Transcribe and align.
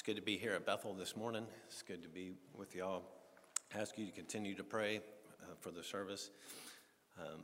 It's 0.00 0.06
good 0.06 0.16
to 0.16 0.22
be 0.22 0.38
here 0.38 0.52
at 0.52 0.64
Bethel 0.64 0.94
this 0.94 1.14
morning. 1.14 1.44
It's 1.66 1.82
good 1.82 2.02
to 2.02 2.08
be 2.08 2.32
with 2.56 2.74
y'all. 2.74 3.02
I 3.74 3.80
Ask 3.80 3.98
you 3.98 4.06
to 4.06 4.12
continue 4.12 4.54
to 4.54 4.64
pray 4.64 5.02
uh, 5.42 5.52
for 5.60 5.70
the 5.70 5.84
service. 5.84 6.30
Um, 7.20 7.40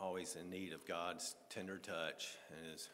always 0.00 0.34
in 0.34 0.50
need 0.50 0.72
of 0.72 0.84
God's 0.84 1.36
tender 1.50 1.78
touch 1.78 2.30
and 2.50 2.72
His 2.72 2.88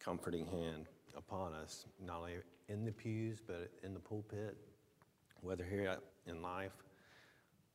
comforting 0.00 0.46
hand 0.46 0.86
upon 1.14 1.52
us, 1.52 1.84
not 2.02 2.20
only 2.20 2.36
in 2.70 2.86
the 2.86 2.92
pews, 2.92 3.42
but 3.46 3.70
in 3.82 3.92
the 3.92 4.00
pulpit, 4.00 4.56
whether 5.42 5.62
here 5.62 5.98
in 6.26 6.40
life, 6.40 6.82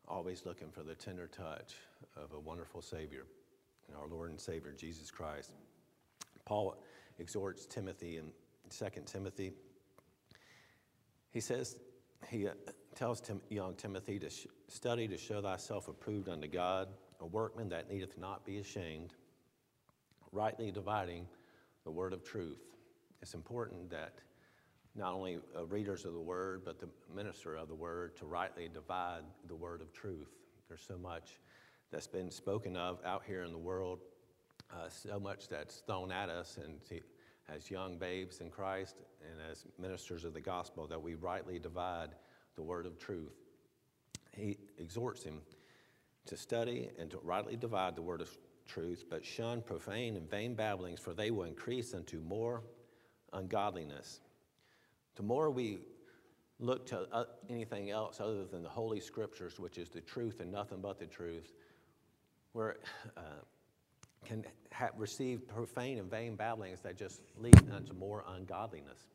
always 0.07 0.47
looking 0.47 0.71
for 0.71 0.81
the 0.81 0.95
tender 0.95 1.27
touch 1.27 1.75
of 2.18 2.34
a 2.34 2.39
wonderful 2.39 2.81
Savior, 2.81 3.27
our 4.02 4.07
Lord 4.07 4.31
and 4.31 4.41
Savior, 4.41 4.73
Jesus 4.75 5.11
Christ. 5.11 5.52
Paul 6.45 6.82
exhorts 7.20 7.68
Timothy 7.68 8.18
in 8.18 8.32
2 8.71 9.04
Timothy. 9.06 9.54
He 11.32 11.39
says, 11.39 11.78
he 12.29 12.47
uh, 12.47 12.51
tells 12.96 13.21
Tim, 13.21 13.42
young 13.50 13.75
Timothy 13.75 14.19
to 14.19 14.29
study 14.68 15.07
to 15.07 15.18
show 15.18 15.42
thyself 15.42 15.88
approved 15.88 16.29
unto 16.29 16.47
God, 16.47 16.89
a 17.19 17.25
workman 17.25 17.69
that 17.69 17.89
needeth 17.89 18.18
not 18.18 18.46
be 18.46 18.57
ashamed, 18.57 19.14
rightly 20.32 20.71
dividing 20.71 21.28
the 21.83 21.92
word 21.92 22.14
of 22.14 22.24
truth. 22.24 22.61
It's 23.21 23.33
important 23.33 23.89
that 23.92 24.14
not 24.96 25.14
only 25.14 25.39
uh, 25.55 25.65
readers 25.65 26.05
of 26.05 26.14
the 26.14 26.19
word, 26.19 26.64
but 26.65 26.79
the 26.79 26.89
minister 27.15 27.55
of 27.55 27.68
the 27.68 27.75
word 27.75 28.16
to 28.18 28.25
rightly 28.25 28.69
divide 28.74 29.21
the 29.47 29.55
word 29.55 29.82
of 29.82 29.93
truth. 29.93 30.30
There's 30.68 30.86
so 30.86 30.97
much 30.97 31.39
that's 31.91 32.08
been 32.08 32.31
spoken 32.31 32.75
of 32.75 33.00
out 33.05 33.23
here 33.25 33.44
in 33.44 33.52
the 33.52 33.58
world, 33.58 34.00
uh, 34.72 34.89
so 34.89 35.19
much 35.19 35.47
that's 35.47 35.77
thrown 35.88 36.11
at 36.11 36.30
us, 36.30 36.58
and 36.64 36.80
as 37.56 37.70
young 37.72 37.98
babes 37.98 38.42
in 38.42 38.50
Christ 38.50 38.97
and 39.22 39.39
as 39.52 39.66
ministers 39.80 40.23
of 40.23 40.33
the 40.33 40.42
gospel, 40.42 40.88
that 40.88 41.02
we 41.02 41.16
rightly 41.16 41.59
divide 41.59 42.09
the 42.56 42.61
word 42.61 42.86
of 42.86 42.97
truth. 42.97 43.36
He 44.36 44.58
exhorts 44.78 45.23
him 45.23 45.41
to 46.25 46.38
study 46.38 46.89
and 47.00 47.09
to 47.11 47.19
rightly 47.23 47.56
divide 47.56 47.95
the 47.95 48.02
word 48.02 48.22
of 48.22 48.30
truth, 48.66 49.06
but 49.09 49.25
shun 49.25 49.61
profane 49.61 50.16
and 50.16 50.30
vain 50.30 50.53
babblings, 50.53 51.00
for 51.00 51.14
they 51.14 51.31
will 51.31 51.45
increase 51.45 51.94
unto 51.94 52.19
more 52.22 52.61
ungodliness. 53.33 54.19
The 55.16 55.23
more 55.23 55.50
we 55.50 55.80
look 56.59 56.86
to 56.88 57.08
uh, 57.11 57.23
anything 57.50 57.89
else 57.89 58.19
other 58.19 58.45
than 58.45 58.63
the 58.63 58.69
Holy 58.69 59.00
Scriptures, 59.00 59.59
which 59.59 59.78
is 59.78 59.89
the 59.89 60.02
truth 60.02 60.39
and 60.39 60.52
nothing 60.52 60.80
but 60.81 61.00
the 61.00 61.08
truth, 61.08 61.53
where 62.53 62.78
uh, 63.17 63.22
can 64.25 64.45
ha- 64.72 64.89
receive 64.98 65.48
profane 65.48 65.98
and 65.98 66.09
vain 66.09 66.36
babblings 66.36 66.81
that 66.81 66.98
just 66.98 67.22
lead 67.38 67.72
unto 67.72 67.94
more 67.94 68.23
ungodliness. 68.28 69.08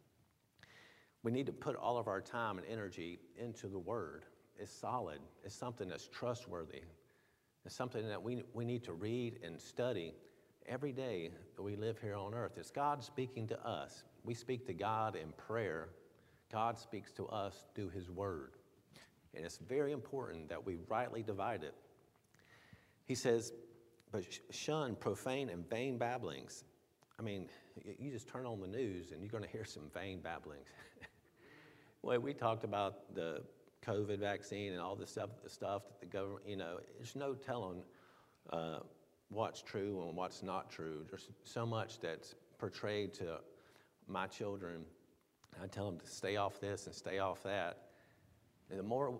We 1.22 1.32
need 1.32 1.46
to 1.46 1.52
put 1.52 1.76
all 1.76 1.96
of 1.96 2.06
our 2.06 2.20
time 2.20 2.58
and 2.58 2.66
energy 2.66 3.18
into 3.38 3.68
the 3.68 3.78
Word. 3.78 4.24
It's 4.58 4.72
solid, 4.72 5.18
it's 5.42 5.54
something 5.54 5.88
that's 5.88 6.08
trustworthy, 6.08 6.82
it's 7.64 7.74
something 7.74 8.06
that 8.08 8.22
we, 8.22 8.44
we 8.52 8.64
need 8.64 8.84
to 8.84 8.92
read 8.92 9.40
and 9.42 9.60
study 9.60 10.14
every 10.66 10.92
day 10.92 11.30
that 11.56 11.62
we 11.62 11.76
live 11.76 11.98
here 11.98 12.14
on 12.14 12.34
earth. 12.34 12.52
It's 12.56 12.70
God 12.70 13.02
speaking 13.02 13.46
to 13.48 13.66
us. 13.66 14.04
We 14.22 14.34
speak 14.34 14.66
to 14.66 14.74
God 14.74 15.16
in 15.16 15.32
prayer, 15.32 15.88
God 16.52 16.78
speaks 16.78 17.10
to 17.12 17.26
us 17.28 17.64
through 17.74 17.90
His 17.90 18.10
Word. 18.10 18.52
And 19.34 19.44
it's 19.44 19.58
very 19.58 19.92
important 19.92 20.48
that 20.50 20.64
we 20.64 20.76
rightly 20.88 21.22
divide 21.22 21.64
it. 21.64 21.74
He 23.06 23.14
says, 23.14 23.52
but 24.14 24.22
shun 24.52 24.94
profane 24.94 25.48
and 25.48 25.68
vain 25.68 25.98
babblings. 25.98 26.62
I 27.18 27.22
mean, 27.22 27.48
you 27.98 28.12
just 28.12 28.28
turn 28.28 28.46
on 28.46 28.60
the 28.60 28.68
news 28.68 29.10
and 29.10 29.20
you're 29.20 29.30
going 29.30 29.42
to 29.42 29.50
hear 29.50 29.64
some 29.64 29.90
vain 29.92 30.20
babblings. 30.20 30.68
well, 32.02 32.20
we 32.20 32.32
talked 32.32 32.62
about 32.62 33.12
the 33.16 33.42
COVID 33.84 34.20
vaccine 34.20 34.72
and 34.72 34.80
all 34.80 34.94
the 34.94 35.06
stuff, 35.06 35.30
the 35.42 35.50
stuff 35.50 35.82
that 35.88 35.98
the 35.98 36.06
government, 36.06 36.44
you 36.46 36.54
know, 36.54 36.78
there's 36.96 37.16
no 37.16 37.34
telling 37.34 37.82
uh, 38.50 38.78
what's 39.30 39.62
true 39.62 40.04
and 40.06 40.16
what's 40.16 40.44
not 40.44 40.70
true. 40.70 41.04
There's 41.10 41.26
so 41.42 41.66
much 41.66 41.98
that's 41.98 42.36
portrayed 42.56 43.14
to 43.14 43.40
my 44.06 44.28
children. 44.28 44.84
I 45.60 45.66
tell 45.66 45.90
them 45.90 45.98
to 45.98 46.06
stay 46.06 46.36
off 46.36 46.60
this 46.60 46.86
and 46.86 46.94
stay 46.94 47.18
off 47.18 47.42
that. 47.42 47.78
And 48.70 48.78
the 48.78 48.84
more, 48.84 49.18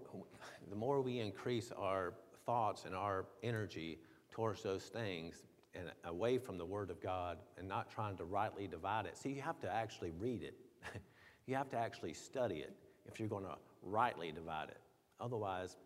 the 0.71 0.77
more 0.77 1.01
we 1.01 1.19
increase 1.19 1.73
our 1.77 2.15
thoughts 2.47 2.85
and 2.85 2.95
our 2.95 3.27
energy 3.43 3.99
towards 4.35 4.63
those 4.63 4.83
things 4.87 5.45
and 5.75 5.91
away 6.05 6.39
from 6.39 6.59
the 6.59 6.65
Word 6.65 6.91
of 6.91 7.01
God 7.01 7.39
and 7.57 7.69
not 7.69 7.89
trying 7.89 8.17
to 8.17 8.25
rightly 8.25 8.67
divide 8.67 9.07
it. 9.07 9.17
See, 9.17 9.31
you 9.31 9.41
have 9.43 9.61
to 9.61 9.73
actually 9.73 10.11
read 10.19 10.43
it, 10.43 10.55
you 11.47 11.55
have 11.55 11.69
to 11.71 11.79
actually 11.79 12.13
study 12.15 12.57
it 12.57 12.75
if 13.07 13.21
you're 13.21 13.29
going 13.29 13.45
to 13.45 13.55
rightly 13.83 14.33
divide 14.33 14.69
it. 14.69 14.81
Otherwise, 15.21 15.77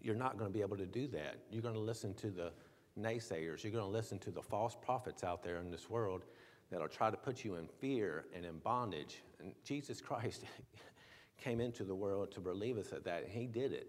you're 0.00 0.14
not 0.14 0.38
going 0.38 0.50
to 0.50 0.56
be 0.56 0.62
able 0.62 0.76
to 0.76 0.86
do 0.86 1.08
that. 1.08 1.38
You're 1.50 1.62
going 1.62 1.74
to 1.74 1.80
listen 1.80 2.14
to 2.14 2.30
the 2.30 2.52
naysayers, 2.98 3.64
you're 3.64 3.72
going 3.72 3.84
to 3.84 3.90
listen 3.90 4.18
to 4.20 4.30
the 4.30 4.42
false 4.42 4.76
prophets 4.80 5.24
out 5.24 5.42
there 5.42 5.56
in 5.58 5.70
this 5.70 5.90
world 5.90 6.22
that'll 6.70 6.88
try 6.88 7.10
to 7.10 7.16
put 7.16 7.44
you 7.44 7.56
in 7.56 7.66
fear 7.66 8.26
and 8.34 8.44
in 8.44 8.58
bondage. 8.58 9.22
And 9.40 9.54
Jesus 9.64 10.00
Christ 10.00 10.44
came 11.36 11.60
into 11.60 11.82
the 11.84 11.94
world 11.94 12.30
to 12.32 12.40
relieve 12.40 12.78
us 12.78 12.92
of 12.92 13.02
that. 13.04 13.24
and 13.24 13.32
He 13.32 13.46
did 13.46 13.72
it. 13.72 13.88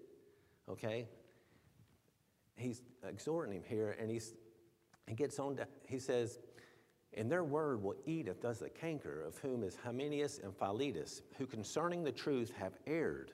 Okay? 0.67 1.07
He's 2.55 2.81
exhorting 3.07 3.55
him 3.55 3.63
here, 3.65 3.95
and 3.99 4.09
he's, 4.09 4.33
he 5.07 5.15
gets 5.15 5.39
on, 5.39 5.55
to, 5.57 5.67
he 5.87 5.99
says, 5.99 6.39
and 7.15 7.31
their 7.31 7.43
word 7.43 7.83
will 7.83 7.95
eat 8.05 8.27
if 8.27 8.41
does 8.41 8.59
the 8.59 8.69
canker, 8.69 9.21
of 9.21 9.37
whom 9.37 9.63
is 9.63 9.77
Hymenaeus 9.83 10.39
and 10.43 10.55
Philetus, 10.55 11.21
who 11.37 11.45
concerning 11.45 12.03
the 12.03 12.11
truth 12.11 12.51
have 12.57 12.73
erred. 12.87 13.31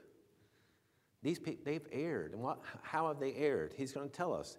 These 1.22 1.40
people, 1.40 1.64
they've 1.66 1.88
erred. 1.92 2.34
And 2.34 2.42
what, 2.42 2.60
how 2.82 3.08
have 3.08 3.20
they 3.20 3.34
erred? 3.36 3.74
He's 3.78 3.92
going 3.92 4.10
to 4.10 4.16
tell 4.16 4.34
us. 4.34 4.58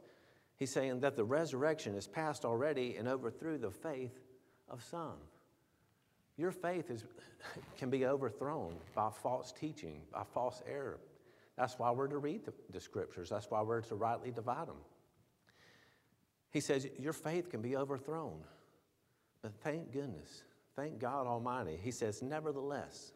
He's 0.56 0.70
saying 0.70 1.00
that 1.00 1.16
the 1.16 1.24
resurrection 1.24 1.94
is 1.94 2.06
past 2.06 2.44
already 2.44 2.96
and 2.96 3.08
overthrew 3.08 3.58
the 3.58 3.70
faith 3.70 4.18
of 4.68 4.82
some. 4.82 5.16
Your 6.36 6.52
faith 6.52 6.90
is, 6.90 7.04
can 7.78 7.90
be 7.90 8.06
overthrown 8.06 8.76
by 8.94 9.10
false 9.10 9.52
teaching, 9.52 10.02
by 10.12 10.22
false 10.34 10.62
error. 10.70 10.98
That's 11.60 11.78
why 11.78 11.90
we're 11.90 12.08
to 12.08 12.16
read 12.16 12.46
the, 12.46 12.54
the 12.72 12.80
scriptures. 12.80 13.28
That's 13.28 13.50
why 13.50 13.60
we're 13.60 13.82
to 13.82 13.94
rightly 13.94 14.30
divide 14.30 14.66
them. 14.66 14.78
He 16.50 16.60
says, 16.60 16.88
Your 16.98 17.12
faith 17.12 17.50
can 17.50 17.60
be 17.60 17.76
overthrown. 17.76 18.38
But 19.42 19.52
thank 19.62 19.92
goodness, 19.92 20.42
thank 20.74 20.98
God 20.98 21.26
Almighty. 21.26 21.78
He 21.82 21.90
says, 21.90 22.22
Nevertheless, 22.22 23.12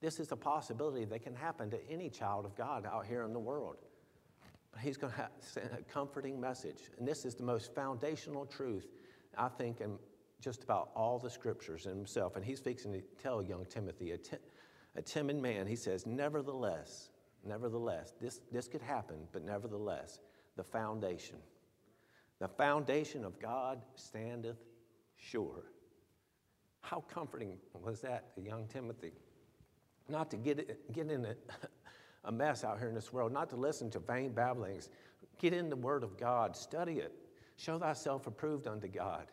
this 0.00 0.18
is 0.18 0.32
a 0.32 0.36
possibility 0.36 1.04
that 1.04 1.22
can 1.22 1.34
happen 1.34 1.68
to 1.68 1.90
any 1.90 2.08
child 2.08 2.46
of 2.46 2.56
God 2.56 2.86
out 2.86 3.04
here 3.04 3.24
in 3.24 3.34
the 3.34 3.38
world. 3.38 3.76
But 4.72 4.80
He's 4.80 4.96
going 4.96 5.12
to 5.12 5.28
send 5.40 5.68
a 5.78 5.82
comforting 5.82 6.40
message. 6.40 6.78
And 6.98 7.06
this 7.06 7.26
is 7.26 7.34
the 7.34 7.44
most 7.44 7.74
foundational 7.74 8.46
truth, 8.46 8.86
I 9.36 9.48
think, 9.48 9.82
in 9.82 9.98
just 10.40 10.62
about 10.62 10.92
all 10.96 11.18
the 11.18 11.30
scriptures 11.30 11.84
in 11.84 11.92
Himself. 11.92 12.36
And 12.36 12.44
He's 12.44 12.58
fixing 12.58 12.94
to 12.94 13.02
tell 13.22 13.42
young 13.42 13.66
Timothy, 13.66 14.12
a, 14.12 15.02
timid 15.02 15.36
man, 15.36 15.66
He 15.66 15.76
says, 15.76 16.06
Nevertheless, 16.06 17.10
Nevertheless, 17.46 18.12
this, 18.20 18.40
this 18.50 18.66
could 18.66 18.82
happen, 18.82 19.16
but 19.32 19.44
nevertheless, 19.44 20.20
the 20.56 20.64
foundation. 20.64 21.36
The 22.38 22.48
foundation 22.48 23.24
of 23.24 23.38
God 23.40 23.82
standeth 23.94 24.58
sure. 25.16 25.64
How 26.80 27.00
comforting 27.12 27.58
was 27.72 28.00
that 28.00 28.34
to 28.34 28.42
young 28.42 28.66
Timothy? 28.66 29.12
Not 30.08 30.30
to 30.30 30.36
get, 30.36 30.92
get 30.92 31.10
in 31.10 31.24
a, 31.24 31.34
a 32.24 32.32
mess 32.32 32.64
out 32.64 32.78
here 32.78 32.88
in 32.88 32.94
this 32.94 33.12
world, 33.12 33.32
not 33.32 33.48
to 33.50 33.56
listen 33.56 33.90
to 33.90 33.98
vain 33.98 34.32
babblings. 34.32 34.88
Get 35.38 35.52
in 35.52 35.68
the 35.68 35.76
Word 35.76 36.02
of 36.02 36.16
God, 36.18 36.56
study 36.56 36.94
it, 36.94 37.12
show 37.56 37.78
thyself 37.78 38.26
approved 38.26 38.66
unto 38.66 38.88
God. 38.88 39.26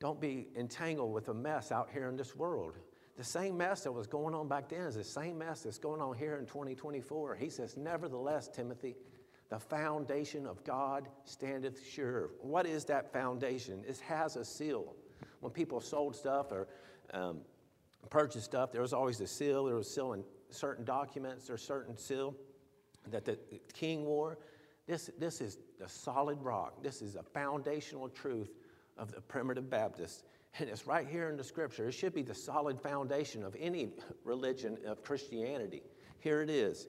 Don't 0.00 0.20
be 0.20 0.48
entangled 0.56 1.12
with 1.12 1.28
a 1.28 1.34
mess 1.34 1.72
out 1.72 1.88
here 1.92 2.08
in 2.08 2.16
this 2.16 2.34
world. 2.36 2.74
The 3.16 3.24
same 3.24 3.56
mess 3.56 3.84
that 3.84 3.92
was 3.92 4.06
going 4.06 4.34
on 4.34 4.48
back 4.48 4.68
then 4.68 4.80
is 4.80 4.96
the 4.96 5.04
same 5.04 5.38
mess 5.38 5.62
that's 5.62 5.78
going 5.78 6.00
on 6.00 6.16
here 6.16 6.36
in 6.36 6.46
2024. 6.46 7.36
He 7.36 7.48
says, 7.48 7.76
Nevertheless, 7.76 8.48
Timothy, 8.48 8.96
the 9.50 9.58
foundation 9.58 10.46
of 10.46 10.64
God 10.64 11.08
standeth 11.24 11.86
sure. 11.86 12.30
What 12.40 12.66
is 12.66 12.84
that 12.86 13.12
foundation? 13.12 13.84
It 13.86 14.00
has 14.00 14.36
a 14.36 14.44
seal. 14.44 14.94
When 15.40 15.52
people 15.52 15.80
sold 15.80 16.16
stuff 16.16 16.50
or 16.50 16.66
um, 17.12 17.40
purchased 18.10 18.46
stuff, 18.46 18.72
there 18.72 18.82
was 18.82 18.92
always 18.92 19.20
a 19.20 19.26
seal. 19.26 19.64
There 19.64 19.76
was 19.76 19.86
a 19.86 19.90
seal 19.90 20.14
in 20.14 20.24
certain 20.50 20.84
documents, 20.84 21.46
there's 21.46 21.62
certain 21.62 21.96
seal 21.96 22.34
that 23.10 23.24
the 23.24 23.38
king 23.72 24.04
wore. 24.04 24.38
This, 24.86 25.10
this 25.18 25.40
is 25.40 25.58
the 25.78 25.88
solid 25.88 26.42
rock. 26.42 26.82
This 26.82 27.02
is 27.02 27.16
a 27.16 27.22
foundational 27.22 28.08
truth 28.08 28.50
of 28.96 29.12
the 29.12 29.20
primitive 29.20 29.68
Baptist. 29.68 30.24
And 30.58 30.68
it's 30.68 30.86
right 30.86 31.06
here 31.06 31.28
in 31.28 31.36
the 31.36 31.44
scripture. 31.44 31.88
It 31.88 31.92
should 31.92 32.14
be 32.14 32.22
the 32.22 32.34
solid 32.34 32.80
foundation 32.80 33.42
of 33.42 33.56
any 33.58 33.88
religion 34.24 34.78
of 34.86 35.02
Christianity. 35.02 35.82
Here 36.20 36.42
it 36.42 36.50
is 36.50 36.86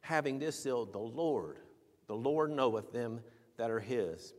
having 0.00 0.38
this 0.38 0.62
seal, 0.62 0.86
the 0.86 0.98
Lord, 0.98 1.58
the 2.06 2.14
Lord 2.14 2.50
knoweth 2.50 2.92
them 2.92 3.20
that 3.56 3.70
are 3.70 3.80
his. 3.80 4.32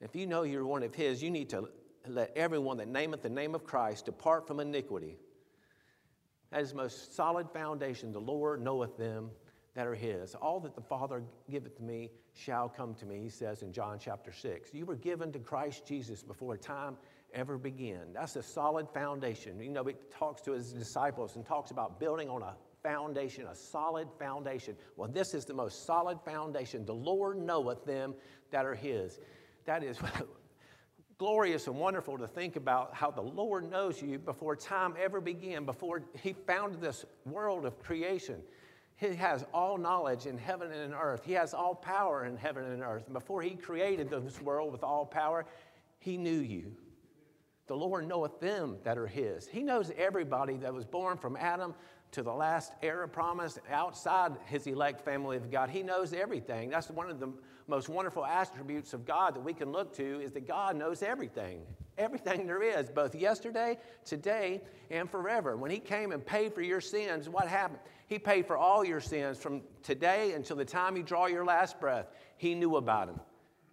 If 0.00 0.14
you 0.14 0.26
know 0.26 0.42
you're 0.42 0.64
one 0.64 0.82
of 0.82 0.94
his, 0.94 1.22
you 1.22 1.30
need 1.30 1.50
to 1.50 1.68
let 2.06 2.32
everyone 2.36 2.78
that 2.78 2.88
nameth 2.88 3.22
the 3.22 3.28
name 3.28 3.54
of 3.54 3.64
Christ 3.64 4.06
depart 4.06 4.46
from 4.46 4.60
iniquity. 4.60 5.16
That 6.50 6.62
is 6.62 6.70
the 6.70 6.76
most 6.76 7.14
solid 7.14 7.50
foundation. 7.50 8.12
The 8.12 8.20
Lord 8.20 8.62
knoweth 8.62 8.96
them 8.96 9.30
that 9.74 9.86
are 9.86 9.94
his. 9.94 10.34
All 10.34 10.60
that 10.60 10.74
the 10.74 10.80
Father 10.80 11.22
giveth 11.50 11.80
me 11.80 12.10
shall 12.34 12.68
come 12.68 12.94
to 12.94 13.06
me, 13.06 13.20
he 13.20 13.28
says 13.28 13.62
in 13.62 13.72
John 13.72 13.98
chapter 14.00 14.32
6. 14.32 14.72
You 14.72 14.86
were 14.86 14.96
given 14.96 15.32
to 15.32 15.38
Christ 15.38 15.86
Jesus 15.86 16.22
before 16.22 16.56
time 16.56 16.96
ever 17.34 17.58
begin. 17.58 18.12
That's 18.14 18.36
a 18.36 18.42
solid 18.42 18.88
foundation. 18.88 19.60
You 19.60 19.70
know, 19.70 19.84
he 19.84 19.94
talks 20.16 20.40
to 20.42 20.52
his 20.52 20.72
disciples 20.72 21.36
and 21.36 21.44
talks 21.44 21.70
about 21.70 22.00
building 22.00 22.28
on 22.28 22.42
a 22.42 22.54
foundation, 22.82 23.46
a 23.46 23.54
solid 23.54 24.08
foundation. 24.18 24.76
Well, 24.96 25.08
this 25.08 25.34
is 25.34 25.44
the 25.44 25.54
most 25.54 25.86
solid 25.86 26.18
foundation. 26.24 26.84
The 26.84 26.94
Lord 26.94 27.38
knoweth 27.38 27.84
them 27.84 28.14
that 28.50 28.64
are 28.64 28.74
his. 28.74 29.20
That 29.66 29.82
is 29.82 29.98
glorious 31.18 31.66
and 31.66 31.76
wonderful 31.76 32.16
to 32.18 32.26
think 32.26 32.56
about 32.56 32.94
how 32.94 33.10
the 33.10 33.20
Lord 33.20 33.70
knows 33.70 34.00
you 34.00 34.18
before 34.18 34.56
time 34.56 34.94
ever 34.98 35.20
began, 35.20 35.64
before 35.64 36.02
He 36.22 36.32
founded 36.32 36.80
this 36.80 37.04
world 37.26 37.66
of 37.66 37.78
creation. 37.78 38.40
He 38.96 39.14
has 39.14 39.44
all 39.54 39.78
knowledge 39.78 40.26
in 40.26 40.36
heaven 40.36 40.70
and 40.72 40.80
in 40.80 40.94
earth. 40.94 41.22
He 41.24 41.32
has 41.32 41.54
all 41.54 41.74
power 41.74 42.24
in 42.26 42.36
heaven 42.36 42.64
and 42.64 42.74
in 42.74 42.82
earth. 42.82 43.04
And 43.04 43.14
before 43.14 43.42
He 43.42 43.50
created 43.50 44.10
this 44.10 44.40
world 44.40 44.72
with 44.72 44.82
all 44.82 45.06
power, 45.06 45.46
He 45.98 46.16
knew 46.16 46.40
you. 46.40 46.72
The 47.70 47.76
Lord 47.76 48.08
knoweth 48.08 48.40
them 48.40 48.78
that 48.82 48.98
are 48.98 49.06
His. 49.06 49.46
He 49.46 49.62
knows 49.62 49.92
everybody 49.96 50.56
that 50.56 50.74
was 50.74 50.84
born 50.84 51.16
from 51.16 51.36
Adam 51.36 51.72
to 52.10 52.20
the 52.20 52.32
last 52.32 52.72
era 52.82 53.08
promised 53.08 53.60
outside 53.70 54.32
His 54.46 54.66
elect 54.66 55.04
family 55.04 55.36
of 55.36 55.52
God. 55.52 55.70
He 55.70 55.84
knows 55.84 56.12
everything. 56.12 56.70
That's 56.70 56.90
one 56.90 57.08
of 57.08 57.20
the 57.20 57.32
most 57.68 57.88
wonderful 57.88 58.26
attributes 58.26 58.92
of 58.92 59.06
God 59.06 59.36
that 59.36 59.44
we 59.44 59.52
can 59.52 59.70
look 59.70 59.94
to 59.98 60.20
is 60.20 60.32
that 60.32 60.48
God 60.48 60.74
knows 60.74 61.04
everything. 61.04 61.60
Everything 61.96 62.44
there 62.44 62.60
is, 62.60 62.90
both 62.90 63.14
yesterday, 63.14 63.78
today, 64.04 64.62
and 64.90 65.08
forever. 65.08 65.56
When 65.56 65.70
He 65.70 65.78
came 65.78 66.10
and 66.10 66.26
paid 66.26 66.52
for 66.52 66.62
your 66.62 66.80
sins, 66.80 67.28
what 67.28 67.46
happened? 67.46 67.78
He 68.08 68.18
paid 68.18 68.48
for 68.48 68.56
all 68.56 68.84
your 68.84 69.00
sins 69.00 69.38
from 69.38 69.62
today 69.84 70.32
until 70.32 70.56
the 70.56 70.64
time 70.64 70.96
you 70.96 71.04
draw 71.04 71.28
your 71.28 71.44
last 71.44 71.78
breath. 71.78 72.06
He 72.36 72.56
knew 72.56 72.74
about 72.74 73.06
them. 73.06 73.20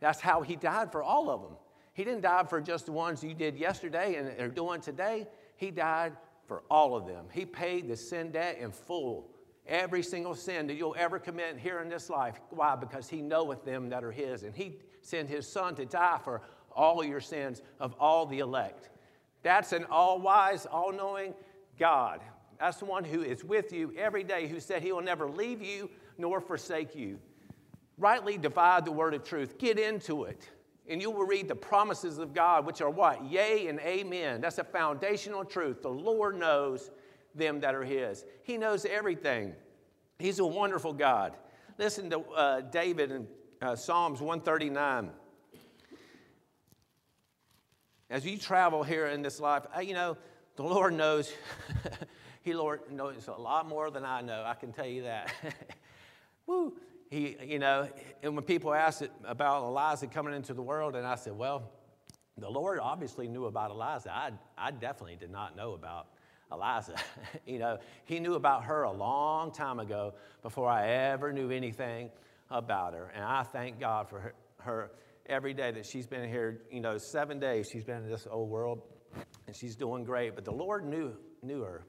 That's 0.01 0.21
how 0.21 0.43
He 0.43 0.55
died 0.55 0.91
for 0.91 1.01
all 1.01 1.31
of 1.31 1.41
them. 1.41 1.57
He 1.97 2.03
didn't 2.03 2.21
die 2.21 2.43
for 2.43 2.61
just 2.61 2.85
the 2.85 2.91
ones 2.91 3.23
you 3.23 3.33
did 3.33 3.57
yesterday 3.57 4.17
and 4.17 4.39
are 4.39 4.53
doing 4.53 4.81
today. 4.81 5.25
He 5.55 5.71
died 5.71 6.13
for 6.45 6.61
all 6.69 6.95
of 6.95 7.07
them. 7.07 7.25
He 7.31 7.43
paid 7.43 7.87
the 7.87 7.97
sin 7.97 8.29
debt 8.29 8.59
in 8.59 8.71
full 8.71 9.31
every 9.65 10.03
single 10.03 10.35
sin 10.35 10.67
that 10.67 10.75
you'll 10.75 10.95
ever 10.95 11.17
commit 11.17 11.57
here 11.57 11.79
in 11.79 11.89
this 11.89 12.07
life. 12.07 12.39
Why? 12.51 12.75
Because 12.75 13.09
He 13.09 13.19
knoweth 13.19 13.65
them 13.65 13.89
that 13.89 14.03
are 14.03 14.11
His. 14.11 14.43
And 14.43 14.55
He 14.55 14.75
sent 15.01 15.27
His 15.27 15.47
Son 15.47 15.73
to 15.73 15.87
die 15.87 16.19
for 16.23 16.43
all 16.71 17.03
your 17.03 17.19
sins 17.19 17.63
of 17.79 17.95
all 17.99 18.27
the 18.27 18.39
elect. 18.39 18.91
That's 19.41 19.73
an 19.73 19.85
all 19.89 20.21
wise, 20.21 20.67
all 20.67 20.93
knowing 20.93 21.33
God. 21.79 22.21
That's 22.59 22.77
the 22.77 22.85
one 22.85 23.05
who 23.05 23.23
is 23.23 23.43
with 23.43 23.73
you 23.73 23.91
every 23.97 24.23
day, 24.23 24.47
who 24.47 24.59
said 24.59 24.83
He 24.83 24.91
will 24.91 25.01
never 25.01 25.27
leave 25.27 25.63
you 25.63 25.89
nor 26.19 26.41
forsake 26.41 26.95
you. 26.95 27.17
Rightly 27.97 28.37
divide 28.37 28.85
the 28.85 28.91
word 28.91 29.15
of 29.15 29.23
truth, 29.23 29.57
get 29.57 29.79
into 29.79 30.25
it. 30.25 30.47
And 30.89 31.01
you 31.01 31.11
will 31.11 31.25
read 31.25 31.47
the 31.47 31.55
promises 31.55 32.17
of 32.17 32.33
God, 32.33 32.65
which 32.65 32.81
are 32.81 32.89
what? 32.89 33.25
Yea 33.25 33.67
and 33.67 33.79
amen. 33.79 34.41
That's 34.41 34.57
a 34.57 34.63
foundational 34.63 35.43
truth. 35.43 35.81
The 35.81 35.89
Lord 35.89 36.37
knows 36.37 36.91
them 37.35 37.59
that 37.59 37.75
are 37.75 37.83
His. 37.83 38.25
He 38.43 38.57
knows 38.57 38.85
everything. 38.85 39.53
He's 40.19 40.39
a 40.39 40.45
wonderful 40.45 40.93
God. 40.93 41.35
Listen 41.77 42.09
to 42.09 42.19
uh, 42.19 42.61
David 42.61 43.11
in 43.11 43.27
uh, 43.61 43.75
Psalms 43.75 44.19
139. 44.19 45.09
As 48.09 48.25
you 48.25 48.37
travel 48.37 48.83
here 48.83 49.07
in 49.07 49.21
this 49.21 49.39
life, 49.39 49.63
you 49.83 49.93
know, 49.93 50.17
the 50.55 50.63
Lord 50.63 50.93
knows, 50.93 51.31
He 52.41 52.53
Lord 52.53 52.89
knows 52.89 53.27
a 53.27 53.33
lot 53.33 53.67
more 53.67 53.91
than 53.91 54.05
I 54.05 54.21
know. 54.21 54.43
I 54.45 54.53
can 54.53 54.71
tell 54.71 54.87
you 54.87 55.03
that. 55.03 55.31
Woo. 56.47 56.73
He, 57.09 57.37
you 57.43 57.59
know, 57.59 57.87
and 58.21 58.35
when 58.35 58.43
people 58.43 58.73
ask 58.73 59.01
about 59.23 59.63
Eliza 59.63 60.07
coming 60.07 60.33
into 60.33 60.53
the 60.53 60.61
world, 60.61 60.95
and 60.95 61.07
I 61.07 61.15
said, 61.15 61.37
well, 61.37 61.71
the 62.37 62.49
Lord 62.49 62.79
obviously 62.79 63.27
knew 63.27 63.45
about 63.45 63.71
Eliza. 63.71 64.13
I, 64.13 64.31
I 64.57 64.71
definitely 64.71 65.15
did 65.15 65.31
not 65.31 65.55
know 65.55 65.73
about 65.73 66.07
Eliza. 66.51 66.95
you 67.45 67.59
know, 67.59 67.77
he 68.05 68.19
knew 68.19 68.35
about 68.35 68.65
her 68.65 68.83
a 68.83 68.91
long 68.91 69.51
time 69.51 69.79
ago 69.79 70.13
before 70.41 70.69
I 70.69 70.87
ever 70.87 71.33
knew 71.33 71.49
anything 71.49 72.09
about 72.49 72.93
her. 72.93 73.11
And 73.15 73.23
I 73.23 73.43
thank 73.43 73.79
God 73.79 74.09
for 74.09 74.19
her, 74.19 74.35
her 74.59 74.91
every 75.25 75.53
day 75.53 75.71
that 75.71 75.85
she's 75.85 76.07
been 76.07 76.27
here. 76.29 76.61
You 76.71 76.81
know, 76.81 76.97
seven 76.97 77.39
days 77.39 77.69
she's 77.71 77.83
been 77.83 78.03
in 78.03 78.09
this 78.09 78.27
old 78.29 78.49
world 78.49 78.81
and 79.47 79.55
she's 79.55 79.75
doing 79.75 80.03
great. 80.03 80.35
But 80.35 80.45
the 80.45 80.53
Lord 80.53 80.85
knew, 80.85 81.13
knew 81.41 81.61
her. 81.61 81.85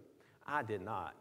I 0.46 0.62
did 0.62 0.82
not. 0.82 1.14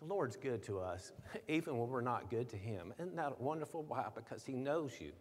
The 0.00 0.06
Lord's 0.06 0.36
good 0.36 0.62
to 0.64 0.80
us, 0.80 1.12
even 1.48 1.78
when 1.78 1.88
we're 1.88 2.00
not 2.00 2.30
good 2.30 2.48
to 2.50 2.56
Him. 2.56 2.94
Isn't 2.98 3.16
that 3.16 3.40
wonderful? 3.40 3.84
Why? 3.86 4.06
Because 4.14 4.44
He 4.44 4.54
knows 4.54 4.92
you. 4.98 5.12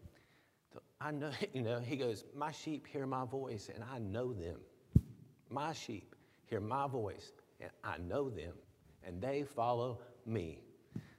I 1.01 1.11
know, 1.11 1.31
you 1.53 1.61
know, 1.61 1.79
He 1.79 1.97
goes, 1.97 2.23
My 2.35 2.51
sheep 2.51 2.87
hear 2.87 3.05
my 3.05 3.25
voice, 3.25 3.69
and 3.73 3.83
I 3.83 3.99
know 3.99 4.33
them. 4.33 4.59
My 5.49 5.73
sheep 5.73 6.15
hear 6.45 6.61
my 6.61 6.87
voice, 6.87 7.33
and 7.59 7.69
I 7.83 7.97
know 7.97 8.29
them, 8.29 8.53
and 9.03 9.21
they 9.21 9.43
follow 9.43 9.99
me. 10.25 10.61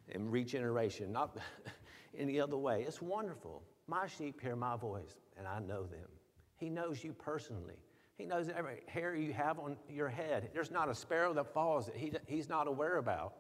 In 0.09 0.31
regeneration, 0.31 1.13
not 1.13 1.37
any 2.19 2.41
other 2.41 2.57
way. 2.57 2.85
It's 2.87 3.01
wonderful. 3.01 3.63
My 3.87 4.07
sheep 4.07 4.41
hear 4.41 4.57
my 4.57 4.77
voice, 4.77 5.19
and 5.37 5.47
I 5.47 5.61
know 5.61 5.85
them. 5.85 6.09
He 6.57 6.69
knows 6.69 7.05
you 7.05 7.13
personally. 7.13 7.77
He 8.17 8.27
knows 8.27 8.49
every 8.55 8.83
hair 8.87 9.15
you 9.15 9.33
have 9.33 9.59
on 9.59 9.77
your 9.89 10.09
head. 10.09 10.51
There's 10.53 10.71
not 10.71 10.89
a 10.89 10.95
sparrow 10.95 11.33
that 11.35 11.55
falls 11.55 11.87
that 11.87 11.97
he, 11.97 12.13
he's 12.27 12.49
not 12.49 12.67
aware 12.67 12.99
about. 12.99 13.35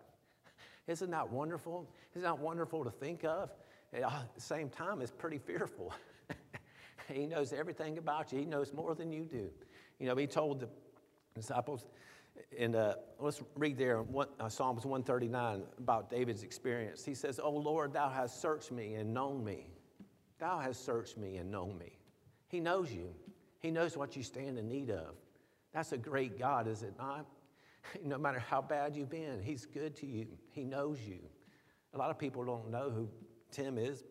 Isn't 0.91 1.13
that 1.13 1.31
wonderful? 1.31 1.89
Isn't 2.15 2.23
that 2.23 2.39
wonderful 2.41 2.83
to 2.83 2.91
think 2.91 3.25
of? 3.25 3.51
At 3.93 4.35
the 4.35 4.41
same 4.41 4.69
time, 4.69 5.01
it's 5.01 5.13
pretty 5.13 5.39
fearful. 5.39 5.95
he 7.13 7.27
knows 7.27 7.53
everything 7.53 7.97
about 7.97 8.33
you. 8.33 8.41
He 8.41 8.45
knows 8.45 8.73
more 8.73 8.97
than 8.97 9.13
you 9.13 9.25
do. 9.25 9.51
You 10.01 10.07
know, 10.07 10.17
he 10.17 10.27
told 10.27 10.61
the 10.61 10.69
disciples, 11.33 11.87
and 12.59 12.75
uh, 12.75 12.95
let's 13.21 13.41
read 13.55 13.79
there 13.79 14.03
one, 14.03 14.27
uh, 14.41 14.49
Psalms 14.49 14.85
139 14.85 15.63
about 15.79 16.11
David's 16.11 16.43
experience. 16.43 17.05
He 17.05 17.15
says, 17.15 17.39
Oh 17.41 17.51
Lord, 17.53 17.93
thou 17.93 18.09
hast 18.09 18.43
searched 18.43 18.73
me 18.73 18.95
and 18.95 19.15
known 19.15 19.45
me. 19.45 19.69
Thou 20.41 20.59
hast 20.59 20.85
searched 20.85 21.17
me 21.17 21.37
and 21.37 21.53
known 21.53 21.79
me. 21.79 21.93
He 22.49 22.59
knows 22.59 22.93
you, 22.93 23.15
He 23.61 23.71
knows 23.71 23.97
what 23.97 24.17
you 24.17 24.25
stand 24.25 24.59
in 24.59 24.69
need 24.69 24.91
of. 24.91 25.15
That's 25.73 25.93
a 25.93 25.99
great 25.99 26.37
God, 26.37 26.67
is 26.67 26.83
it 26.83 26.95
not? 26.99 27.27
No 28.05 28.19
matter 28.19 28.39
how 28.39 28.63
bad 28.63 28.95
you've 28.95 29.11
been, 29.11 29.41
He's 29.43 29.67
good 29.67 29.97
to 29.97 30.07
you. 30.07 30.27
He 30.53 30.65
knows 30.65 30.99
you. 31.01 31.19
A 31.95 31.99
lot 31.99 32.11
of 32.11 32.19
people 32.19 32.45
don't 32.45 32.71
know 32.71 32.91
who 32.91 33.09
Tim 33.51 33.79
is, 33.79 34.05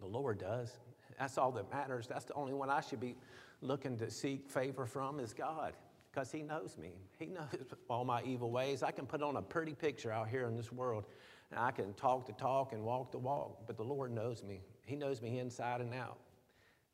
the 0.00 0.06
Lord 0.06 0.38
does. 0.38 0.76
That's 1.18 1.36
all 1.36 1.52
that 1.52 1.70
matters. 1.70 2.06
That's 2.06 2.24
the 2.24 2.34
only 2.34 2.54
one 2.54 2.70
I 2.70 2.80
should 2.80 3.00
be 3.00 3.16
looking 3.60 3.98
to 3.98 4.10
seek 4.10 4.48
favor 4.48 4.86
from 4.86 5.20
is 5.20 5.34
God 5.34 5.74
because 6.10 6.32
He 6.32 6.42
knows 6.42 6.76
me. 6.78 6.92
He 7.18 7.26
knows 7.26 7.44
all 7.90 8.04
my 8.04 8.22
evil 8.22 8.50
ways. 8.50 8.82
I 8.82 8.90
can 8.90 9.06
put 9.06 9.22
on 9.22 9.36
a 9.36 9.42
pretty 9.42 9.74
picture 9.74 10.10
out 10.10 10.28
here 10.28 10.46
in 10.46 10.56
this 10.56 10.72
world, 10.72 11.04
and 11.50 11.60
I 11.60 11.70
can 11.70 11.92
talk 11.94 12.26
the 12.26 12.32
talk 12.32 12.72
and 12.72 12.82
walk 12.82 13.12
the 13.12 13.18
walk, 13.18 13.66
but 13.66 13.76
the 13.76 13.84
Lord 13.84 14.12
knows 14.12 14.42
me. 14.42 14.62
He 14.86 14.96
knows 14.96 15.20
me 15.20 15.38
inside 15.38 15.80
and 15.80 15.92
out, 15.94 16.18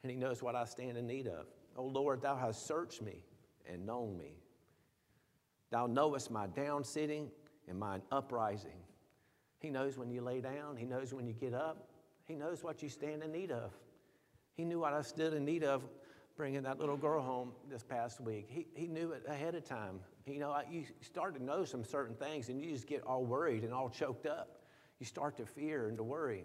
and 0.02 0.10
He 0.10 0.16
knows 0.16 0.42
what 0.42 0.56
I 0.56 0.64
stand 0.64 0.96
in 0.96 1.06
need 1.06 1.28
of. 1.28 1.46
Oh 1.76 1.86
Lord, 1.86 2.20
Thou 2.22 2.36
hast 2.36 2.66
searched 2.66 3.02
me 3.02 3.22
and 3.70 3.86
known 3.86 4.18
me. 4.18 4.34
Thou 5.70 5.86
knowest 5.86 6.30
my 6.30 6.46
down 6.46 6.84
sitting 6.84 7.30
and 7.68 7.78
my 7.78 8.00
uprising. 8.12 8.78
He 9.58 9.70
knows 9.70 9.98
when 9.98 10.10
you 10.10 10.20
lay 10.20 10.40
down, 10.40 10.76
He 10.76 10.84
knows 10.84 11.12
when 11.12 11.26
you 11.26 11.32
get 11.32 11.54
up, 11.54 11.88
He 12.24 12.34
knows 12.34 12.62
what 12.62 12.82
you 12.82 12.88
stand 12.88 13.22
in 13.22 13.32
need 13.32 13.50
of. 13.50 13.72
He 14.54 14.64
knew 14.64 14.80
what 14.80 14.92
I 14.92 15.02
stood 15.02 15.34
in 15.34 15.44
need 15.44 15.64
of 15.64 15.82
bringing 16.36 16.62
that 16.62 16.78
little 16.78 16.96
girl 16.96 17.22
home 17.22 17.52
this 17.70 17.82
past 17.82 18.20
week. 18.20 18.46
He, 18.48 18.66
he 18.74 18.86
knew 18.86 19.12
it 19.12 19.22
ahead 19.26 19.54
of 19.54 19.64
time. 19.64 20.00
You 20.26 20.38
know, 20.38 20.56
you 20.70 20.84
start 21.00 21.34
to 21.36 21.42
know 21.42 21.64
some 21.64 21.84
certain 21.84 22.14
things 22.14 22.48
and 22.48 22.60
you 22.60 22.70
just 22.70 22.86
get 22.86 23.02
all 23.04 23.24
worried 23.24 23.64
and 23.64 23.72
all 23.72 23.88
choked 23.88 24.26
up. 24.26 24.60
You 24.98 25.06
start 25.06 25.36
to 25.38 25.46
fear 25.46 25.88
and 25.88 25.96
to 25.96 26.02
worry. 26.02 26.44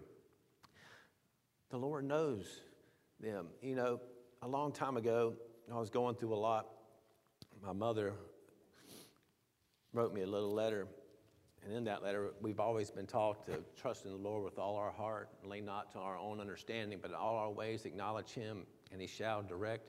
The 1.70 1.78
Lord 1.78 2.04
knows 2.04 2.60
them. 3.20 3.48
You 3.60 3.74
know, 3.74 4.00
a 4.42 4.48
long 4.48 4.72
time 4.72 4.96
ago, 4.96 5.34
I 5.72 5.78
was 5.78 5.90
going 5.90 6.16
through 6.16 6.34
a 6.34 6.36
lot. 6.36 6.68
My 7.62 7.72
mother 7.72 8.14
wrote 9.92 10.14
me 10.14 10.22
a 10.22 10.26
little 10.26 10.52
letter. 10.52 10.86
And 11.64 11.72
in 11.72 11.84
that 11.84 12.02
letter, 12.02 12.32
we've 12.40 12.58
always 12.58 12.90
been 12.90 13.06
taught 13.06 13.46
to 13.46 13.62
trust 13.80 14.04
in 14.04 14.10
the 14.10 14.16
Lord 14.16 14.42
with 14.42 14.58
all 14.58 14.76
our 14.76 14.90
heart, 14.90 15.28
lean 15.44 15.64
not 15.64 15.92
to 15.92 15.98
our 15.98 16.18
own 16.18 16.40
understanding, 16.40 16.98
but 17.00 17.10
in 17.10 17.16
all 17.16 17.36
our 17.36 17.50
ways 17.50 17.84
acknowledge 17.84 18.30
Him, 18.30 18.66
and 18.90 19.00
he 19.00 19.06
shall 19.06 19.42
direct 19.42 19.86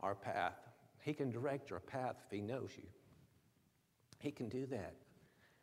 our 0.00 0.14
path. 0.14 0.56
He 1.02 1.12
can 1.12 1.30
direct 1.30 1.70
your 1.70 1.80
path 1.80 2.16
if 2.24 2.30
he 2.30 2.40
knows 2.40 2.70
you. 2.76 2.86
He 4.18 4.30
can 4.30 4.48
do 4.48 4.66
that. 4.66 4.94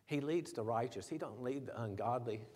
He 0.06 0.22
leads 0.22 0.54
the 0.54 0.64
righteous. 0.64 1.08
He 1.08 1.18
don't 1.18 1.42
lead 1.44 1.68
the 1.68 1.82
ungodly. 1.82 2.42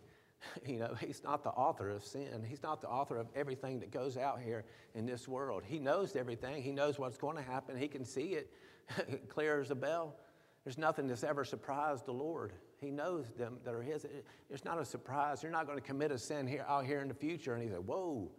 You 0.65 0.79
know, 0.79 0.95
he's 1.00 1.23
not 1.23 1.43
the 1.43 1.51
author 1.51 1.91
of 1.91 2.03
sin. 2.03 2.43
He's 2.50 2.63
not 2.63 2.81
the 2.81 2.88
author 2.88 3.17
of 3.17 3.27
everything 3.35 3.79
that 3.81 3.91
goes 3.91 4.17
out 4.17 4.41
here 4.41 4.65
in 4.95 5.05
this 5.05 5.27
world. 5.27 5.61
He 5.63 5.77
knows 5.77 6.15
everything. 6.15 6.63
He 6.63 6.71
knows 6.71 6.97
what's 6.97 7.15
going 7.19 7.38
to 7.38 7.43
happen. 7.43 7.77
He 7.77 7.88
can 7.88 8.03
see 8.03 8.33
it 8.33 8.50
clear 9.29 9.61
as 9.61 9.69
a 9.69 9.75
bell. 9.75 10.15
There's 10.63 10.77
nothing 10.77 11.08
that's 11.08 11.24
ever 11.24 11.44
surprised 11.44 12.06
the 12.06 12.13
Lord. 12.13 12.53
He 12.80 12.91
knows 12.91 13.25
them 13.38 13.58
that 13.63 13.74
are 13.74 13.82
His. 13.82 14.06
It's 14.50 14.63
not 14.63 14.80
a 14.80 14.86
surprise. 14.86 15.41
You're 15.41 15.51
not 15.51 15.65
going 15.65 15.80
to 15.80 15.84
commit 15.84 16.12
a 16.12 16.18
sin 16.18 16.48
here 16.48 16.65
out 16.68 16.86
here 16.86 17.01
in 17.01 17.08
the 17.08 17.13
future, 17.13 17.53
and 17.53 17.63
He 17.63 17.70
said, 17.70 17.80
"Whoa, 17.80 18.32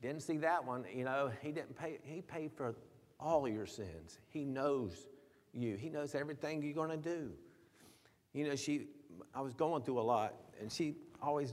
didn't 0.00 0.22
see 0.22 0.38
that 0.38 0.64
one." 0.64 0.84
You 0.92 1.04
know, 1.04 1.30
He 1.42 1.52
didn't 1.52 1.76
pay. 1.76 1.98
He 2.02 2.22
paid 2.22 2.52
for 2.52 2.74
all 3.20 3.46
your 3.46 3.66
sins. 3.66 4.18
He 4.28 4.44
knows 4.44 5.06
you. 5.52 5.76
He 5.76 5.90
knows 5.90 6.14
everything 6.14 6.62
you're 6.62 6.72
going 6.72 6.90
to 6.90 6.96
do. 6.96 7.30
You 8.32 8.48
know, 8.48 8.56
she. 8.56 8.86
I 9.34 9.40
was 9.40 9.52
going 9.52 9.82
through 9.82 10.00
a 10.00 10.02
lot, 10.02 10.34
and 10.60 10.70
she 10.70 10.94
always 11.20 11.52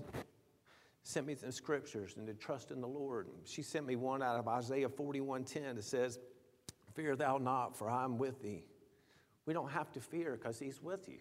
sent 1.03 1.25
me 1.25 1.36
some 1.36 1.51
scriptures 1.51 2.15
and 2.17 2.27
to 2.27 2.34
trust 2.34 2.72
in 2.72 2.79
the 2.79 2.88
Lord. 2.88 3.27
She 3.46 3.62
sent 3.62 3.86
me 3.86 3.96
one 3.96 4.22
out 4.22 4.38
of 4.38 4.48
Isaiah 4.48 4.89
41:10 4.89 5.75
that 5.75 5.84
says, 5.84 6.20
"Fear 6.94 7.15
thou 7.17 7.38
not, 7.38 7.75
for 7.75 7.89
I 7.89 8.05
am 8.05 8.17
with 8.17 8.41
thee." 8.41 8.63
We 9.45 9.53
don't 9.53 9.71
have 9.71 9.91
to 9.93 9.99
fear 9.99 10.31
because 10.33 10.59
He's 10.59 10.81
with 10.81 11.07
you. 11.07 11.19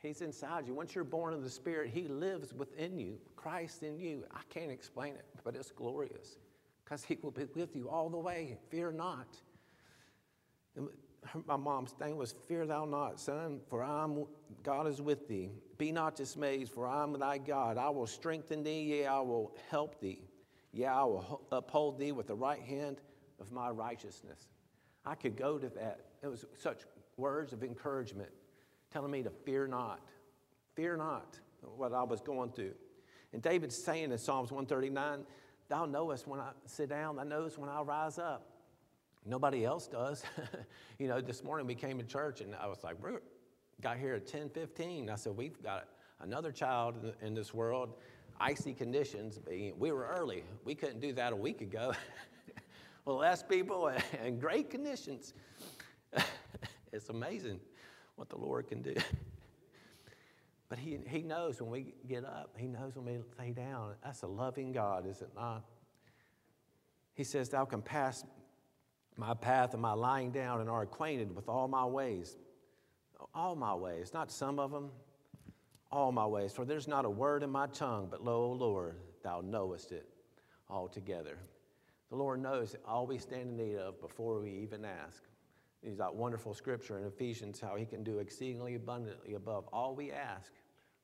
He's 0.00 0.20
inside 0.20 0.66
you. 0.66 0.74
Once 0.74 0.94
you're 0.94 1.04
born 1.04 1.34
of 1.34 1.42
the 1.42 1.50
Spirit, 1.50 1.90
He 1.92 2.02
lives 2.02 2.52
within 2.54 2.98
you. 2.98 3.18
Christ 3.34 3.82
in 3.82 3.98
you. 3.98 4.24
I 4.32 4.40
can't 4.50 4.70
explain 4.70 5.14
it, 5.14 5.24
but 5.42 5.56
it's 5.56 5.70
glorious 5.70 6.38
because 6.84 7.04
He 7.04 7.18
will 7.22 7.30
be 7.30 7.46
with 7.54 7.74
you 7.74 7.88
all 7.88 8.08
the 8.08 8.18
way. 8.18 8.58
Fear 8.70 8.92
not. 8.92 9.26
My 11.46 11.56
mom's 11.56 11.92
thing 11.92 12.16
was, 12.16 12.34
Fear 12.46 12.66
thou 12.66 12.84
not, 12.84 13.18
son, 13.18 13.60
for 13.68 13.82
I'm, 13.82 14.26
God 14.62 14.86
is 14.86 15.02
with 15.02 15.26
thee. 15.26 15.50
Be 15.78 15.90
not 15.90 16.14
dismayed, 16.14 16.68
for 16.68 16.86
I 16.86 17.02
am 17.02 17.18
thy 17.18 17.38
God. 17.38 17.78
I 17.78 17.90
will 17.90 18.06
strengthen 18.06 18.62
thee, 18.62 18.82
yea, 18.82 19.06
I 19.06 19.20
will 19.20 19.56
help 19.70 20.00
thee. 20.00 20.22
Yea, 20.72 20.86
I 20.86 21.04
will 21.04 21.40
uphold 21.50 21.98
thee 21.98 22.12
with 22.12 22.28
the 22.28 22.34
right 22.34 22.60
hand 22.60 22.98
of 23.40 23.50
my 23.50 23.70
righteousness. 23.70 24.48
I 25.04 25.14
could 25.14 25.36
go 25.36 25.58
to 25.58 25.68
that. 25.70 26.00
It 26.22 26.28
was 26.28 26.44
such 26.56 26.82
words 27.16 27.52
of 27.52 27.62
encouragement, 27.62 28.30
telling 28.92 29.10
me 29.10 29.22
to 29.22 29.30
fear 29.30 29.66
not. 29.66 30.00
Fear 30.74 30.98
not 30.98 31.38
what 31.76 31.92
I 31.92 32.02
was 32.02 32.20
going 32.20 32.50
through. 32.50 32.74
And 33.32 33.42
David's 33.42 33.76
saying 33.76 34.12
in 34.12 34.18
Psalms 34.18 34.50
139, 34.50 35.24
Thou 35.68 35.84
knowest 35.84 36.28
when 36.28 36.40
I 36.40 36.50
sit 36.66 36.88
down, 36.88 37.16
thou 37.16 37.24
knowest 37.24 37.58
when 37.58 37.68
I 37.68 37.80
rise 37.80 38.18
up. 38.18 38.46
Nobody 39.24 39.64
else 39.64 39.88
does. 39.88 40.22
you 40.98 41.08
know, 41.08 41.20
this 41.20 41.42
morning 41.42 41.66
we 41.66 41.74
came 41.74 41.98
to 41.98 42.04
church 42.04 42.40
and 42.40 42.54
I 42.54 42.68
was 42.68 42.84
like, 42.84 43.02
we 43.02 43.12
got 43.80 43.98
here 43.98 44.14
at 44.14 44.26
10 44.26 44.50
15. 44.50 45.10
I 45.10 45.16
said, 45.16 45.36
We've 45.36 45.60
got 45.62 45.88
another 46.20 46.52
child 46.52 47.12
in 47.20 47.34
this 47.34 47.52
world, 47.52 47.94
icy 48.38 48.72
conditions. 48.72 49.40
We 49.46 49.92
were 49.92 50.06
early. 50.16 50.44
We 50.64 50.76
couldn't 50.76 51.00
do 51.00 51.12
that 51.14 51.32
a 51.32 51.36
week 51.36 51.60
ago. 51.60 51.92
well, 53.04 53.16
less 53.16 53.42
people 53.42 53.90
and 54.22 54.40
great 54.40 54.70
conditions. 54.70 55.34
It's 56.92 57.08
amazing 57.08 57.60
what 58.16 58.28
the 58.28 58.38
Lord 58.38 58.66
can 58.68 58.82
do. 58.82 58.94
but 60.68 60.78
he, 60.78 60.98
he 61.06 61.22
knows 61.22 61.60
when 61.60 61.70
we 61.70 61.94
get 62.08 62.24
up, 62.24 62.54
He 62.56 62.66
knows 62.66 62.96
when 62.96 63.04
we 63.04 63.18
lay 63.38 63.52
down. 63.52 63.94
That's 64.04 64.22
a 64.22 64.26
loving 64.26 64.72
God, 64.72 65.06
is 65.06 65.22
it 65.22 65.30
not? 65.34 65.64
He 67.14 67.24
says, 67.24 67.48
Thou 67.48 67.64
can 67.64 67.82
pass 67.82 68.24
my 69.16 69.34
path 69.34 69.72
and 69.72 69.82
my 69.82 69.92
lying 69.92 70.30
down 70.30 70.60
and 70.60 70.68
are 70.68 70.82
acquainted 70.82 71.34
with 71.34 71.48
all 71.48 71.68
my 71.68 71.84
ways. 71.84 72.36
All 73.34 73.56
my 73.56 73.74
ways, 73.74 74.12
not 74.12 74.30
some 74.30 74.58
of 74.58 74.70
them, 74.70 74.90
all 75.90 76.12
my 76.12 76.26
ways. 76.26 76.52
For 76.52 76.66
there's 76.66 76.86
not 76.86 77.06
a 77.06 77.10
word 77.10 77.42
in 77.42 77.50
my 77.50 77.66
tongue, 77.68 78.08
but 78.10 78.22
lo, 78.22 78.52
Lord, 78.52 78.96
thou 79.22 79.40
knowest 79.40 79.92
it 79.92 80.06
altogether. 80.68 81.38
The 82.10 82.16
Lord 82.16 82.40
knows 82.40 82.76
all 82.86 83.06
we 83.06 83.18
stand 83.18 83.50
in 83.50 83.56
need 83.56 83.76
of 83.76 84.00
before 84.00 84.40
we 84.40 84.50
even 84.50 84.84
ask. 84.84 85.22
He's 85.82 85.98
that 85.98 86.14
wonderful 86.14 86.54
scripture 86.54 86.98
in 86.98 87.04
Ephesians 87.04 87.60
how 87.60 87.76
he 87.76 87.84
can 87.84 88.02
do 88.02 88.18
exceedingly 88.18 88.74
abundantly 88.74 89.34
above 89.34 89.68
all 89.72 89.94
we 89.94 90.10
ask 90.10 90.52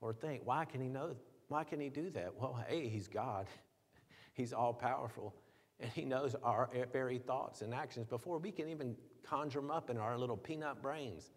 or 0.01 0.13
think. 0.13 0.43
Why 0.45 0.65
can 0.65 0.81
he 0.81 0.89
know? 0.89 1.15
Why 1.49 1.65
can 1.65 1.81
he 1.81 1.89
do 1.89 2.11
that? 2.11 2.35
Well, 2.39 2.65
hey, 2.69 2.89
he's 2.89 3.09
God. 3.09 3.47
He's 4.35 4.55
all 4.55 4.73
powerful. 4.73 5.35
And 5.79 5.91
he 5.91 6.07
knows 6.07 6.35
our 6.43 6.71
very 6.91 7.19
thoughts 7.19 7.61
and 7.61 7.75
actions 7.75 8.07
before 8.07 8.39
we 8.39 8.51
can 8.51 8.67
even 8.67 8.97
conjure 9.23 9.61
them 9.61 9.71
up 9.71 9.91
in 9.91 9.99
our 9.99 10.17
little 10.17 10.39
peanut 10.39 10.81
brains. 10.81 11.33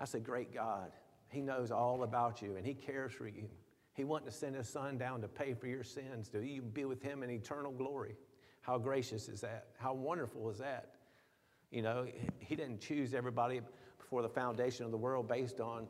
That's 0.00 0.14
a 0.14 0.20
great 0.20 0.52
God. 0.52 0.90
He 1.28 1.40
knows 1.40 1.70
all 1.70 2.02
about 2.02 2.42
you 2.42 2.56
and 2.56 2.66
he 2.66 2.74
cares 2.74 3.12
for 3.12 3.28
you. 3.28 3.48
He 3.94 4.02
wanted 4.04 4.26
to 4.26 4.32
send 4.32 4.56
his 4.56 4.68
son 4.68 4.98
down 4.98 5.20
to 5.20 5.28
pay 5.28 5.54
for 5.54 5.66
your 5.68 5.84
sins, 5.84 6.28
to 6.30 6.42
you 6.42 6.62
be 6.62 6.86
with 6.86 7.02
him 7.02 7.22
in 7.22 7.30
eternal 7.30 7.70
glory. 7.70 8.16
How 8.62 8.78
gracious 8.78 9.28
is 9.28 9.40
that? 9.42 9.68
How 9.78 9.94
wonderful 9.94 10.50
is 10.50 10.58
that? 10.58 10.94
You 11.70 11.82
know, 11.82 12.06
he 12.38 12.56
didn't 12.56 12.80
choose 12.80 13.14
everybody 13.14 13.60
before 13.98 14.22
the 14.22 14.28
foundation 14.28 14.84
of 14.84 14.90
the 14.90 14.96
world 14.96 15.28
based 15.28 15.60
on 15.60 15.86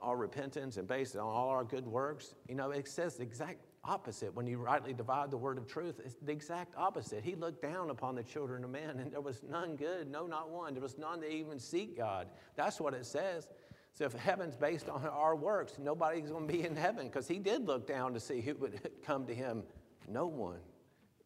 our 0.00 0.16
repentance 0.16 0.76
and 0.76 0.86
based 0.86 1.16
on 1.16 1.22
all 1.22 1.48
our 1.48 1.64
good 1.64 1.86
works. 1.86 2.34
You 2.48 2.54
know, 2.54 2.70
it 2.70 2.86
says 2.88 3.16
the 3.16 3.22
exact 3.22 3.60
opposite. 3.84 4.34
When 4.34 4.46
you 4.46 4.58
rightly 4.58 4.92
divide 4.92 5.30
the 5.30 5.36
word 5.36 5.58
of 5.58 5.66
truth, 5.66 6.00
it's 6.04 6.16
the 6.22 6.32
exact 6.32 6.74
opposite. 6.76 7.24
He 7.24 7.34
looked 7.34 7.62
down 7.62 7.90
upon 7.90 8.14
the 8.14 8.22
children 8.22 8.64
of 8.64 8.70
men, 8.70 8.98
and 8.98 9.12
there 9.12 9.20
was 9.20 9.42
none 9.42 9.76
good, 9.76 10.10
no, 10.10 10.26
not 10.26 10.50
one. 10.50 10.74
There 10.74 10.82
was 10.82 10.98
none 10.98 11.20
that 11.20 11.30
even 11.30 11.58
seek 11.58 11.96
God. 11.96 12.28
That's 12.56 12.80
what 12.80 12.94
it 12.94 13.06
says. 13.06 13.48
So 13.92 14.04
if 14.04 14.12
heaven's 14.12 14.56
based 14.56 14.88
on 14.88 15.06
our 15.06 15.36
works, 15.36 15.78
nobody's 15.78 16.30
going 16.30 16.48
to 16.48 16.52
be 16.52 16.64
in 16.64 16.74
heaven 16.74 17.06
because 17.06 17.28
he 17.28 17.38
did 17.38 17.66
look 17.66 17.86
down 17.86 18.12
to 18.14 18.20
see 18.20 18.40
who 18.40 18.54
would 18.56 18.90
come 19.06 19.26
to 19.26 19.34
him. 19.34 19.62
No 20.08 20.26
one. 20.26 20.58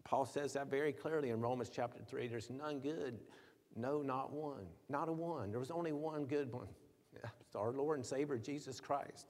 Paul 0.05 0.27
says 0.27 0.53
that 0.53 0.69
very 0.69 0.93
clearly 0.93 1.31
in 1.31 1.41
Romans 1.41 1.71
chapter 1.73 2.01
3. 2.07 2.29
There's 2.29 2.51
none 2.51 2.81
good, 2.81 3.19
no, 3.79 4.03
not 4.03 4.33
one. 4.33 4.67
Not 4.89 5.09
a 5.09 5.13
one. 5.13 5.51
There 5.51 5.61
was 5.61 5.71
only 5.71 5.93
one 5.93 6.25
good 6.25 6.53
one. 6.53 6.69
It's 7.41 7.57
our 7.57 7.73
Lord 7.73 7.99
and 7.99 8.07
Savior, 8.07 8.37
Jesus 8.37 8.79
Christ. 8.79 9.29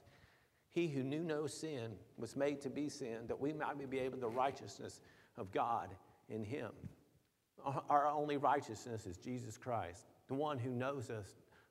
He 0.70 0.88
who 0.88 1.04
knew 1.04 1.22
no 1.22 1.46
sin 1.46 1.92
was 2.16 2.34
made 2.34 2.60
to 2.62 2.70
be 2.70 2.88
sin, 2.88 3.26
that 3.28 3.38
we 3.38 3.52
might 3.52 3.88
be 3.88 3.98
able 4.00 4.16
to 4.16 4.20
the 4.22 4.28
righteousness 4.28 5.00
of 5.36 5.52
God 5.52 5.90
in 6.28 6.42
him. 6.42 6.70
Our 7.88 8.06
only 8.08 8.36
righteousness 8.36 9.06
is 9.06 9.16
Jesus 9.16 9.56
Christ, 9.56 10.06
the 10.26 10.34
one 10.34 10.58
who 10.58 10.70
knows 10.70 11.10
us, 11.10 11.26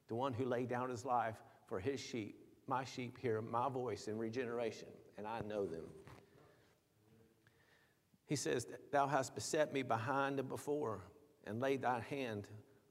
the 0.08 0.16
one 0.16 0.34
who 0.34 0.46
laid 0.46 0.70
down 0.70 0.90
his 0.90 1.06
life 1.06 1.36
for 1.68 1.80
his 1.80 2.00
sheep. 2.00 2.44
My 2.68 2.84
sheep 2.84 3.18
hear 3.18 3.42
my 3.42 3.70
voice 3.70 4.08
in 4.08 4.18
regeneration, 4.18 4.90
and 5.18 5.28
I 5.28 5.42
know 5.42 5.66
them. 5.66 5.84
He 8.26 8.36
says, 8.36 8.68
Thou 8.92 9.08
hast 9.08 9.36
beset 9.36 9.74
me 9.74 9.84
behind 9.84 10.40
and 10.40 10.50
before, 10.50 11.02
and 11.48 11.62
laid 11.62 11.82
thy 11.82 12.00
hand 12.10 12.48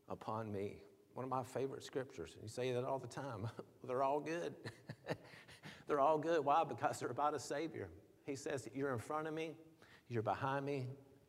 upon 0.09 0.51
me. 0.51 0.79
One 1.15 1.25
of 1.25 1.31
my 1.31 1.43
favorite 1.43 1.83
scriptures. 1.83 2.37
You 2.43 2.49
say 2.49 2.73
that 2.73 2.85
all 2.85 2.99
the 2.99 3.07
time. 3.07 3.49
they're 3.87 4.03
all 4.03 4.21
good. 4.21 4.55
they're 5.89 6.01
all 6.01 6.19
good. 6.19 6.45
Why? 6.45 6.65
Because 6.65 7.01
they're 7.01 7.11
about 7.11 7.35
a 7.35 7.39
Savior. 7.39 7.89
He 8.25 8.37
says, 8.37 8.69
You're 8.75 8.93
in 8.93 8.99
front 8.99 9.27
of 9.27 9.35
me, 9.35 9.53
you're 10.09 10.23
behind 10.23 10.67
me, 10.67 10.87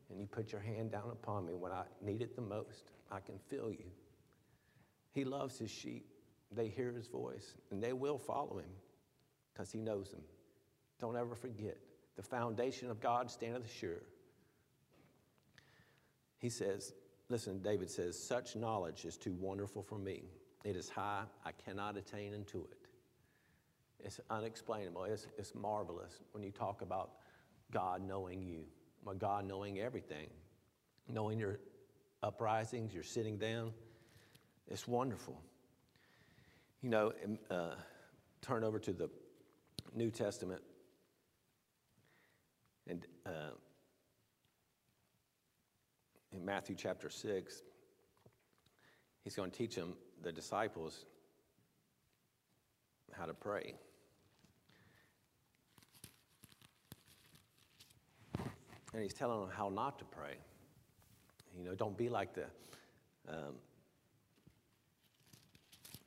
and 0.10 0.20
you 0.20 0.26
put 0.26 0.52
your 0.52 0.62
hand 0.62 0.92
down 0.92 1.10
upon 1.12 1.46
me 1.46 1.54
when 1.54 1.72
I 1.72 1.84
need 2.02 2.22
it 2.22 2.36
the 2.36 2.42
most. 2.42 2.92
I 3.12 3.20
can 3.20 3.38
feel 3.50 3.72
you. 3.72 3.86
He 5.14 5.24
loves 5.24 5.58
his 5.58 5.72
sheep. 5.72 6.06
They 6.52 6.68
hear 6.68 6.92
his 6.92 7.08
voice, 7.08 7.54
and 7.72 7.82
they 7.82 7.94
will 7.94 8.18
follow 8.18 8.58
him 8.58 8.70
because 9.54 9.72
he 9.72 9.80
knows 9.80 10.12
them. 10.12 10.22
Don't 11.00 11.18
ever 11.18 11.36
forget 11.36 11.78
the 12.16 12.24
foundation 12.24 12.90
of 12.90 13.00
God 13.00 13.30
standeth 13.30 13.72
sure. 13.72 14.02
He 16.40 16.50
says, 16.50 16.94
Listen, 17.30 17.62
David 17.62 17.90
says, 17.90 18.18
such 18.18 18.56
knowledge 18.56 19.06
is 19.06 19.18
too 19.18 19.34
wonderful 19.34 19.84
for 19.84 19.98
me. 19.98 20.24
It 20.64 20.76
is 20.76 20.90
high, 20.90 21.24
I 21.46 21.52
cannot 21.52 21.98
attain 21.98 22.34
unto 22.34 22.60
it. 22.60 22.88
It's 24.00 24.20
unexplainable, 24.30 25.04
it's, 25.06 25.28
it's 25.38 25.54
marvelous 25.54 26.20
when 26.32 26.44
you 26.44 26.52
talk 26.52 26.82
about 26.82 27.12
God 27.72 28.02
knowing 28.08 28.42
you, 28.42 28.64
God 29.20 29.46
knowing 29.46 29.80
everything, 29.80 30.28
knowing 31.10 31.40
your 31.40 31.60
uprisings, 32.24 32.94
your 32.94 33.04
sitting 33.04 33.38
down. 33.38 33.74
It's 34.68 34.88
wonderful. 34.88 35.42
You 36.82 36.90
know, 36.90 37.14
uh, 37.50 37.76
turn 38.42 38.64
over 38.64 38.80
to 38.80 38.94
the 38.94 39.10
New 39.96 40.12
Testament. 40.12 40.62
And 42.88 43.06
uh, 43.26 43.52
in 46.34 46.46
Matthew 46.46 46.76
chapter 46.76 47.10
6, 47.10 47.62
he's 49.24 49.36
going 49.36 49.52
to 49.52 49.58
teach 49.58 49.76
them, 49.76 49.94
the 50.24 50.32
disciples, 50.32 51.06
how 53.14 53.26
to 53.26 53.34
pray. 53.34 53.76
And 58.94 59.04
he's 59.04 59.14
telling 59.14 59.42
them 59.42 59.50
how 59.56 59.70
not 59.70 60.00
to 60.00 60.06
pray. 60.06 60.36
You 61.58 61.66
know, 61.66 61.76
don't 61.76 61.98
be 61.98 62.10
like 62.10 62.34
the, 62.34 62.46
um, 63.28 63.56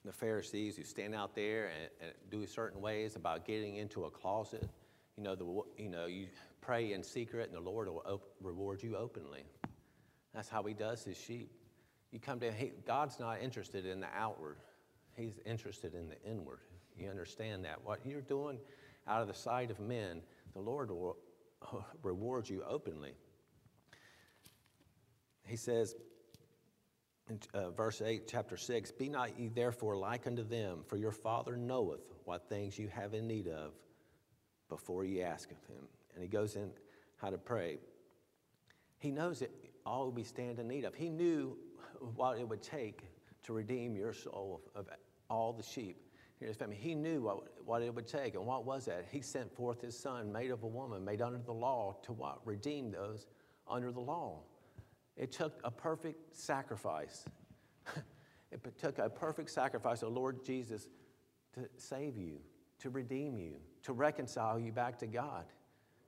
the 0.04 0.12
Pharisees 0.12 0.76
who 0.76 0.84
stand 0.84 1.14
out 1.14 1.34
there 1.34 1.66
and, 1.66 1.90
and, 2.00 2.12
do 2.30 2.46
certain 2.46 2.80
ways 2.80 3.16
about 3.16 3.44
getting 3.44 3.76
into 3.76 4.04
a 4.04 4.10
closet. 4.10 4.68
You 5.16 5.24
know, 5.24 5.34
the, 5.34 5.82
you 5.82 5.88
know, 5.88 6.06
you 6.06 6.26
pray 6.60 6.92
in 6.92 7.02
secret 7.02 7.48
and 7.48 7.56
the 7.56 7.70
Lord 7.70 7.88
will 7.88 8.02
op- 8.06 8.34
reward 8.40 8.82
you 8.82 8.96
openly. 8.96 9.44
That's 10.34 10.48
how 10.48 10.62
he 10.62 10.74
does 10.74 11.04
his 11.04 11.16
sheep. 11.16 11.50
You 12.12 12.18
come 12.18 12.40
him, 12.40 12.72
God's 12.86 13.18
not 13.20 13.40
interested 13.40 13.86
in 13.86 14.00
the 14.00 14.08
outward. 14.16 14.56
He's 15.16 15.38
interested 15.44 15.94
in 15.94 16.08
the 16.08 16.20
inward. 16.28 16.60
You 16.96 17.08
understand 17.08 17.64
that? 17.64 17.78
What 17.84 18.00
you're 18.04 18.20
doing 18.20 18.58
out 19.06 19.22
of 19.22 19.28
the 19.28 19.34
sight 19.34 19.70
of 19.70 19.80
men, 19.80 20.22
the 20.52 20.60
Lord 20.60 20.90
will 20.90 21.16
reward 22.02 22.48
you 22.48 22.62
openly. 22.68 23.14
He 25.46 25.56
says, 25.56 25.94
in 27.28 27.40
uh, 27.54 27.70
verse 27.70 28.02
8, 28.02 28.26
chapter 28.28 28.56
6, 28.56 28.90
Be 28.92 29.08
not 29.08 29.38
ye 29.38 29.48
therefore 29.48 29.96
like 29.96 30.26
unto 30.26 30.42
them, 30.42 30.80
for 30.86 30.96
your 30.96 31.12
Father 31.12 31.56
knoweth 31.56 32.00
what 32.24 32.48
things 32.48 32.78
you 32.78 32.88
have 32.88 33.14
in 33.14 33.26
need 33.26 33.48
of 33.48 33.72
before 34.68 35.04
ye 35.04 35.22
ask 35.22 35.50
of 35.50 35.58
him. 35.66 35.84
And 36.14 36.22
he 36.22 36.28
goes 36.28 36.56
in 36.56 36.70
how 37.16 37.30
to 37.30 37.38
pray. 37.38 37.78
He 38.98 39.10
knows 39.10 39.42
it 39.42 39.50
all 39.86 40.10
we 40.10 40.24
stand 40.24 40.58
in 40.58 40.68
need 40.68 40.84
of. 40.84 40.94
He 40.94 41.08
knew 41.08 41.56
what 42.14 42.38
it 42.38 42.48
would 42.48 42.62
take 42.62 43.02
to 43.44 43.52
redeem 43.52 43.94
your 43.94 44.12
soul 44.12 44.62
of, 44.74 44.86
of 44.86 44.94
all 45.28 45.52
the 45.52 45.62
sheep 45.62 45.96
in 46.40 46.46
his 46.46 46.56
family. 46.56 46.76
He 46.76 46.94
knew 46.94 47.22
what, 47.22 47.64
what 47.64 47.82
it 47.82 47.94
would 47.94 48.06
take. 48.06 48.34
And 48.34 48.46
what 48.46 48.64
was 48.64 48.86
that? 48.86 49.06
He 49.10 49.20
sent 49.20 49.54
forth 49.54 49.80
his 49.80 49.98
son, 49.98 50.32
made 50.32 50.50
of 50.50 50.62
a 50.62 50.66
woman, 50.66 51.04
made 51.04 51.22
under 51.22 51.38
the 51.38 51.52
law, 51.52 51.96
to 52.02 52.12
what? 52.12 52.38
Redeem 52.46 52.90
those 52.90 53.26
under 53.68 53.92
the 53.92 54.00
law. 54.00 54.40
It 55.16 55.32
took 55.32 55.60
a 55.64 55.70
perfect 55.70 56.36
sacrifice. 56.36 57.24
it 58.52 58.78
took 58.78 58.98
a 58.98 59.10
perfect 59.10 59.50
sacrifice 59.50 60.02
of 60.02 60.12
Lord 60.12 60.44
Jesus 60.44 60.88
to 61.54 61.68
save 61.76 62.16
you, 62.16 62.38
to 62.78 62.90
redeem 62.90 63.36
you, 63.36 63.56
to 63.82 63.92
reconcile 63.92 64.58
you 64.58 64.72
back 64.72 64.98
to 65.00 65.06
God. 65.06 65.44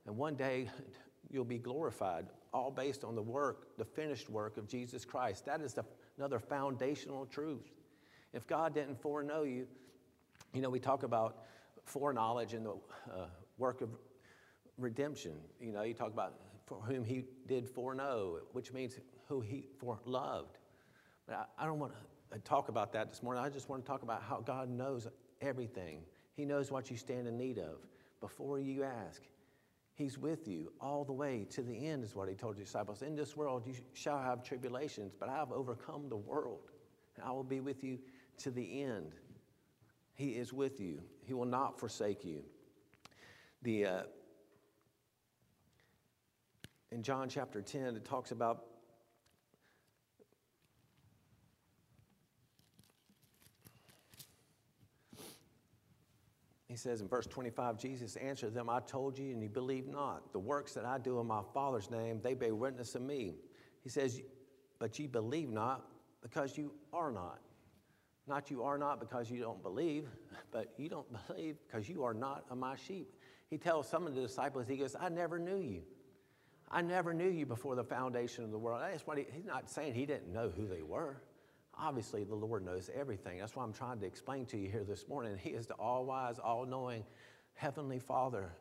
And 0.05 0.17
one 0.17 0.35
day 0.35 0.69
you'll 1.31 1.45
be 1.45 1.59
glorified, 1.59 2.25
all 2.53 2.71
based 2.71 3.03
on 3.03 3.15
the 3.15 3.21
work, 3.21 3.77
the 3.77 3.85
finished 3.85 4.29
work 4.29 4.57
of 4.57 4.67
Jesus 4.67 5.05
Christ. 5.05 5.45
That 5.45 5.61
is 5.61 5.73
the, 5.73 5.83
another 6.17 6.39
foundational 6.39 7.25
truth. 7.25 7.71
If 8.33 8.47
God 8.47 8.73
didn't 8.73 9.01
foreknow 9.01 9.43
you, 9.43 9.67
you 10.53 10.61
know, 10.61 10.69
we 10.69 10.79
talk 10.79 11.03
about 11.03 11.43
foreknowledge 11.85 12.53
in 12.53 12.63
the 12.63 12.73
uh, 13.11 13.25
work 13.57 13.81
of 13.81 13.89
redemption. 14.77 15.33
You 15.59 15.71
know, 15.71 15.83
you 15.83 15.93
talk 15.93 16.11
about 16.11 16.35
for 16.65 16.77
whom 16.77 17.03
he 17.03 17.25
did 17.47 17.67
foreknow, 17.67 18.39
which 18.53 18.71
means 18.71 18.97
who 19.27 19.41
he 19.41 19.65
foreloved. 19.81 20.55
But 21.27 21.35
I, 21.35 21.63
I 21.63 21.65
don't 21.65 21.79
want 21.79 21.93
to 22.31 22.39
talk 22.39 22.69
about 22.69 22.93
that 22.93 23.09
this 23.09 23.21
morning. 23.21 23.43
I 23.43 23.49
just 23.49 23.69
want 23.69 23.83
to 23.83 23.87
talk 23.87 24.03
about 24.03 24.23
how 24.23 24.41
God 24.41 24.69
knows 24.69 25.07
everything. 25.41 26.01
He 26.35 26.45
knows 26.45 26.71
what 26.71 26.89
you 26.89 26.97
stand 26.97 27.27
in 27.27 27.37
need 27.37 27.57
of 27.57 27.77
before 28.21 28.59
you 28.59 28.83
ask. 28.83 29.21
He's 29.95 30.17
with 30.17 30.47
you 30.47 30.71
all 30.81 31.03
the 31.03 31.13
way 31.13 31.45
to 31.51 31.61
the 31.61 31.87
end, 31.87 32.03
is 32.03 32.15
what 32.15 32.27
he 32.27 32.33
told 32.35 32.57
his 32.57 32.65
disciples. 32.65 33.03
In 33.03 33.15
this 33.15 33.37
world 33.37 33.63
you 33.65 33.75
shall 33.93 34.19
have 34.19 34.43
tribulations, 34.43 35.13
but 35.19 35.29
I 35.29 35.35
have 35.35 35.51
overcome 35.51 36.09
the 36.09 36.17
world, 36.17 36.71
and 37.15 37.23
I 37.23 37.31
will 37.31 37.43
be 37.43 37.59
with 37.59 37.83
you 37.83 37.99
to 38.39 38.51
the 38.51 38.81
end. 38.81 39.13
He 40.15 40.29
is 40.29 40.51
with 40.51 40.79
you, 40.79 41.01
He 41.25 41.33
will 41.33 41.45
not 41.45 41.79
forsake 41.79 42.25
you. 42.25 42.43
The, 43.61 43.85
uh, 43.85 44.01
in 46.91 47.03
John 47.03 47.29
chapter 47.29 47.61
10, 47.61 47.95
it 47.95 48.05
talks 48.05 48.31
about 48.31 48.65
He 56.73 56.77
says 56.77 57.01
in 57.01 57.07
verse 57.07 57.27
25, 57.27 57.77
Jesus 57.77 58.15
answered 58.15 58.55
them, 58.55 58.67
I 58.67 58.79
told 58.79 59.15
you, 59.19 59.31
and 59.31 59.43
you 59.43 59.47
believe 59.47 59.85
not. 59.85 60.33
The 60.33 60.39
works 60.39 60.73
that 60.73 60.85
I 60.85 60.97
do 60.97 61.19
in 61.19 61.27
my 61.27 61.43
Father's 61.53 61.91
name, 61.91 62.19
they 62.23 62.33
bear 62.33 62.55
witness 62.55 62.95
of 62.95 63.03
me. 63.03 63.35
He 63.83 63.89
says, 63.89 64.19
But 64.79 64.97
ye 64.97 65.05
believe 65.05 65.51
not 65.51 65.85
because 66.23 66.57
you 66.57 66.73
are 66.91 67.11
not. 67.11 67.41
Not 68.25 68.49
you 68.49 68.63
are 68.63 68.79
not 68.79 68.99
because 68.99 69.29
you 69.29 69.39
don't 69.39 69.61
believe, 69.61 70.07
but 70.51 70.73
you 70.77 70.89
don't 70.89 71.05
believe 71.27 71.57
because 71.67 71.87
you 71.87 72.03
are 72.03 72.13
not 72.15 72.45
of 72.49 72.57
my 72.57 72.75
sheep. 72.75 73.13
He 73.51 73.59
tells 73.59 73.87
some 73.87 74.07
of 74.07 74.15
the 74.15 74.21
disciples, 74.21 74.67
He 74.67 74.77
goes, 74.77 74.95
I 74.99 75.09
never 75.09 75.37
knew 75.37 75.59
you. 75.59 75.83
I 76.71 76.81
never 76.81 77.13
knew 77.13 77.29
you 77.29 77.45
before 77.45 77.75
the 77.75 77.83
foundation 77.83 78.43
of 78.43 78.49
the 78.49 78.57
world. 78.57 78.81
That's 78.81 79.05
what 79.05 79.19
he, 79.19 79.27
he's 79.31 79.45
not 79.45 79.69
saying 79.69 79.93
he 79.93 80.07
didn't 80.07 80.33
know 80.33 80.49
who 80.49 80.67
they 80.67 80.81
were. 80.81 81.21
Obviously, 81.77 82.23
the 82.23 82.35
Lord 82.35 82.65
knows 82.65 82.89
everything. 82.93 83.39
That's 83.39 83.55
why 83.55 83.63
I'm 83.63 83.73
trying 83.73 83.99
to 83.99 84.05
explain 84.05 84.45
to 84.47 84.57
you 84.57 84.69
here 84.69 84.83
this 84.83 85.07
morning. 85.07 85.37
He 85.41 85.51
is 85.51 85.67
the 85.67 85.73
all 85.75 86.05
wise, 86.05 86.39
all 86.39 86.65
knowing 86.65 87.03
Heavenly 87.55 87.99
Father. 87.99 88.51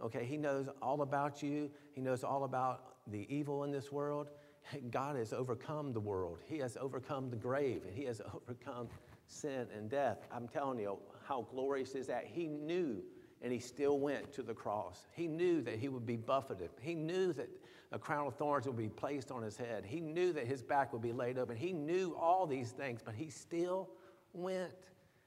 Okay, 0.00 0.24
He 0.24 0.36
knows 0.36 0.68
all 0.82 1.02
about 1.02 1.42
you, 1.42 1.70
He 1.92 2.00
knows 2.00 2.24
all 2.24 2.44
about 2.44 2.94
the 3.10 3.26
evil 3.34 3.64
in 3.64 3.70
this 3.70 3.90
world. 3.90 4.30
God 4.90 5.16
has 5.16 5.32
overcome 5.32 5.92
the 5.92 6.00
world, 6.00 6.38
He 6.46 6.58
has 6.58 6.76
overcome 6.76 7.30
the 7.30 7.36
grave, 7.36 7.82
and 7.86 7.94
He 7.94 8.04
has 8.04 8.20
overcome 8.34 8.88
sin 9.26 9.66
and 9.76 9.90
death. 9.90 10.18
I'm 10.32 10.48
telling 10.48 10.78
you 10.78 10.98
how 11.26 11.46
glorious 11.50 11.94
is 11.94 12.06
that. 12.06 12.26
He 12.26 12.46
knew 12.46 13.02
and 13.42 13.52
he 13.52 13.58
still 13.58 13.98
went 13.98 14.32
to 14.32 14.42
the 14.42 14.54
cross. 14.54 15.06
He 15.12 15.26
knew 15.26 15.60
that 15.62 15.78
he 15.78 15.88
would 15.88 16.06
be 16.06 16.16
buffeted. 16.16 16.70
He 16.80 16.94
knew 16.94 17.32
that 17.34 17.48
a 17.90 17.98
crown 17.98 18.26
of 18.26 18.34
thorns 18.36 18.66
would 18.66 18.76
be 18.76 18.88
placed 18.88 19.30
on 19.30 19.42
his 19.42 19.56
head. 19.56 19.84
He 19.86 20.00
knew 20.00 20.32
that 20.34 20.46
his 20.46 20.62
back 20.62 20.92
would 20.92 21.02
be 21.02 21.12
laid 21.12 21.38
open. 21.38 21.56
He 21.56 21.72
knew 21.72 22.14
all 22.20 22.46
these 22.46 22.70
things, 22.70 23.00
but 23.02 23.14
he 23.14 23.30
still 23.30 23.88
went. 24.32 24.72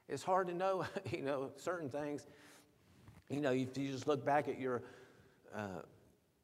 It's 0.07 0.23
hard 0.23 0.47
to 0.47 0.53
know, 0.53 0.85
you 1.11 1.23
know, 1.23 1.51
certain 1.55 1.89
things. 1.89 2.27
You 3.29 3.41
know, 3.41 3.51
if 3.51 3.77
you 3.77 3.91
just 3.91 4.07
look 4.07 4.23
back 4.25 4.47
at 4.47 4.59
your, 4.59 4.83
uh, 5.55 5.81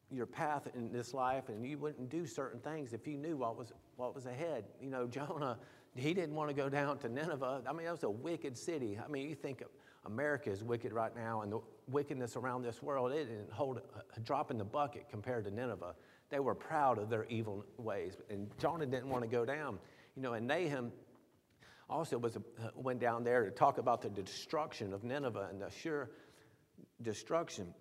your 0.10 0.26
path 0.26 0.68
in 0.74 0.92
this 0.92 1.14
life 1.14 1.50
and 1.50 1.66
you 1.66 1.78
wouldn't 1.78 2.10
do 2.10 2.26
certain 2.26 2.60
things 2.62 2.94
if 2.94 3.06
you 3.06 3.18
knew 3.18 3.38
what 3.38 3.58
was, 3.58 3.74
what 3.98 4.16
was 4.16 4.26
ahead. 4.26 4.64
You 4.82 4.90
know, 4.90 5.06
Jonah, 5.08 5.60
he 5.96 6.14
didn't 6.14 6.36
want 6.36 6.50
to 6.50 6.56
go 6.56 6.70
down 6.70 6.98
to 7.00 7.10
Nineveh. 7.10 7.62
I 7.68 7.74
mean, 7.74 7.86
that 7.86 7.92
was 7.92 8.04
a 8.04 8.10
wicked 8.10 8.58
city. 8.58 8.98
I 9.04 9.08
mean, 9.08 9.30
you 9.30 9.36
think 9.36 9.62
America 10.08 10.50
is 10.50 10.64
wicked 10.64 10.94
right 10.94 11.16
now 11.16 11.42
and 11.42 11.52
the 11.52 11.60
wickedness 11.88 12.36
around 12.36 12.64
this 12.64 12.82
world, 12.82 13.12
it 13.12 13.26
didn't 13.26 13.52
hold 13.52 13.82
a 14.16 14.20
drop 14.22 14.50
in 14.52 14.58
the 14.58 14.66
bucket 14.66 15.06
compared 15.10 15.46
to 15.46 15.52
Nineveh. 15.52 15.94
They 16.30 16.40
were 16.40 16.56
proud 16.56 16.98
of 16.98 17.10
their 17.10 17.26
evil 17.26 17.66
ways. 17.78 18.14
And 18.30 18.50
Jonah 18.58 18.86
didn't 18.86 19.10
want 19.10 19.24
to 19.24 19.30
go 19.30 19.46
down. 19.46 19.80
You 20.16 20.22
know, 20.22 20.34
and 20.34 20.48
Nahum 20.48 20.92
also 21.90 22.18
was, 22.18 22.36
uh, 22.36 22.40
went 22.76 23.00
down 23.00 23.24
there 23.24 23.46
to 23.46 23.52
talk 23.52 23.78
about 23.78 24.02
the 24.02 24.10
destruction 24.10 24.94
of 24.94 25.04
Nineveh 25.04 25.48
and 25.50 25.62
the 25.62 25.70
sure 25.70 26.10
destruction. 27.02 27.74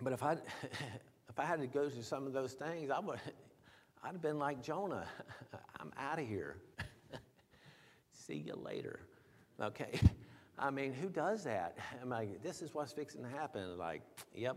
But 0.00 0.12
if 0.12 0.22
I, 0.22 0.32
if 1.28 1.38
I 1.38 1.44
had 1.44 1.60
to 1.60 1.66
go 1.66 1.88
through 1.88 2.02
some 2.02 2.26
of 2.26 2.32
those 2.32 2.52
things, 2.52 2.90
I 2.90 2.98
would, 2.98 3.20
I'd 4.02 4.12
have 4.12 4.22
been 4.22 4.38
like 4.38 4.62
Jonah. 4.62 5.06
I'm 5.80 5.92
out 5.98 6.18
of 6.18 6.26
here. 6.26 6.56
See 8.12 8.44
you 8.46 8.54
later. 8.56 9.00
Okay. 9.60 10.00
I 10.58 10.70
mean, 10.70 10.92
who 10.92 11.08
does 11.08 11.44
that? 11.44 11.76
I'm 12.02 12.08
like, 12.08 12.42
this 12.42 12.62
is 12.62 12.74
what's 12.74 12.92
fixing 12.92 13.22
to 13.22 13.28
happen. 13.28 13.78
Like, 13.78 14.02
yep, 14.34 14.56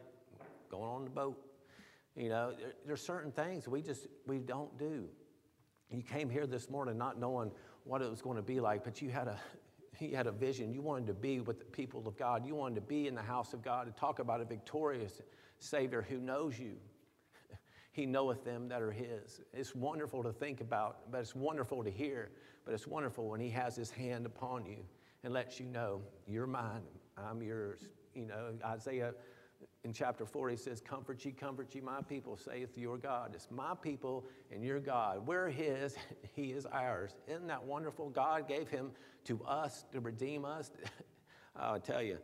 going 0.69 0.89
on 0.89 1.03
the 1.03 1.09
boat. 1.09 1.37
You 2.15 2.29
know, 2.29 2.53
there, 2.57 2.73
there's 2.85 3.01
certain 3.01 3.31
things 3.31 3.67
we 3.67 3.81
just 3.81 4.07
we 4.27 4.39
don't 4.39 4.77
do. 4.77 5.05
You 5.89 6.01
came 6.01 6.29
here 6.29 6.47
this 6.47 6.69
morning 6.69 6.97
not 6.97 7.19
knowing 7.19 7.51
what 7.83 8.01
it 8.01 8.09
was 8.09 8.21
going 8.21 8.37
to 8.37 8.41
be 8.41 8.59
like, 8.59 8.83
but 8.83 9.01
you 9.01 9.09
had 9.09 9.27
a 9.27 9.37
you 9.99 10.15
had 10.15 10.27
a 10.27 10.31
vision. 10.31 10.73
You 10.73 10.81
wanted 10.81 11.07
to 11.07 11.13
be 11.13 11.39
with 11.39 11.59
the 11.59 11.65
people 11.65 12.07
of 12.07 12.17
God. 12.17 12.45
You 12.45 12.55
wanted 12.55 12.75
to 12.75 12.81
be 12.81 13.07
in 13.07 13.15
the 13.15 13.21
house 13.21 13.53
of 13.53 13.61
God 13.61 13.87
and 13.87 13.95
talk 13.95 14.19
about 14.19 14.41
a 14.41 14.45
victorious 14.45 15.21
Savior 15.59 16.05
who 16.07 16.17
knows 16.17 16.57
you. 16.59 16.75
He 17.93 18.05
knoweth 18.05 18.45
them 18.45 18.69
that 18.69 18.81
are 18.81 18.91
His. 18.91 19.41
It's 19.53 19.75
wonderful 19.75 20.23
to 20.23 20.31
think 20.31 20.61
about, 20.61 21.11
but 21.11 21.19
it's 21.19 21.35
wonderful 21.35 21.83
to 21.83 21.91
hear. 21.91 22.31
But 22.63 22.73
it's 22.73 22.87
wonderful 22.87 23.27
when 23.27 23.41
He 23.41 23.49
has 23.49 23.75
His 23.75 23.91
hand 23.91 24.25
upon 24.25 24.65
you 24.65 24.77
and 25.23 25.33
lets 25.33 25.59
you 25.59 25.65
know, 25.65 26.01
you're 26.27 26.47
mine, 26.47 26.81
I'm 27.17 27.41
yours. 27.41 27.79
You 28.13 28.25
know, 28.25 28.53
Isaiah 28.65 29.13
in 29.83 29.93
chapter 29.93 30.25
4, 30.25 30.49
he 30.49 30.57
says, 30.57 30.79
Comfort 30.79 31.23
ye, 31.25 31.31
comfort 31.31 31.73
ye, 31.73 31.81
my 31.81 32.01
people, 32.01 32.37
saith 32.37 32.77
your 32.77 32.97
God. 32.97 33.31
It's 33.33 33.47
my 33.49 33.73
people 33.81 34.25
and 34.51 34.63
your 34.63 34.79
God. 34.79 35.25
We're 35.25 35.49
his, 35.49 35.95
he 36.35 36.51
is 36.51 36.67
ours. 36.67 37.15
Isn't 37.27 37.47
that 37.47 37.63
wonderful? 37.63 38.09
God 38.09 38.47
gave 38.47 38.69
him 38.69 38.91
to 39.25 39.43
us 39.43 39.85
to 39.91 39.99
redeem 39.99 40.45
us. 40.45 40.71
I'll 41.55 41.79
tell 41.79 42.01
you. 42.01 42.19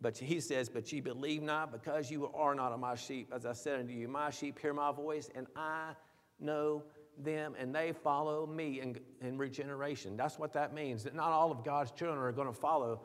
But 0.00 0.16
he 0.16 0.40
says, 0.40 0.68
But 0.68 0.90
ye 0.90 1.00
believe 1.00 1.42
not, 1.42 1.70
because 1.70 2.10
you 2.10 2.28
are 2.28 2.54
not 2.54 2.72
of 2.72 2.80
my 2.80 2.94
sheep. 2.94 3.30
As 3.34 3.44
I 3.44 3.52
said 3.52 3.80
unto 3.80 3.92
you, 3.92 4.08
my 4.08 4.30
sheep 4.30 4.58
hear 4.58 4.72
my 4.72 4.92
voice, 4.92 5.30
and 5.34 5.46
I 5.56 5.90
know 6.38 6.82
them 7.24 7.54
and 7.58 7.74
they 7.74 7.92
follow 7.92 8.46
me 8.46 8.80
in, 8.80 8.98
in 9.20 9.38
regeneration. 9.38 10.16
That's 10.16 10.38
what 10.38 10.52
that 10.54 10.74
means. 10.74 11.04
That 11.04 11.14
not 11.14 11.30
all 11.30 11.50
of 11.50 11.64
God's 11.64 11.90
children 11.92 12.18
are 12.18 12.32
going 12.32 12.48
to 12.48 12.52
follow 12.52 13.00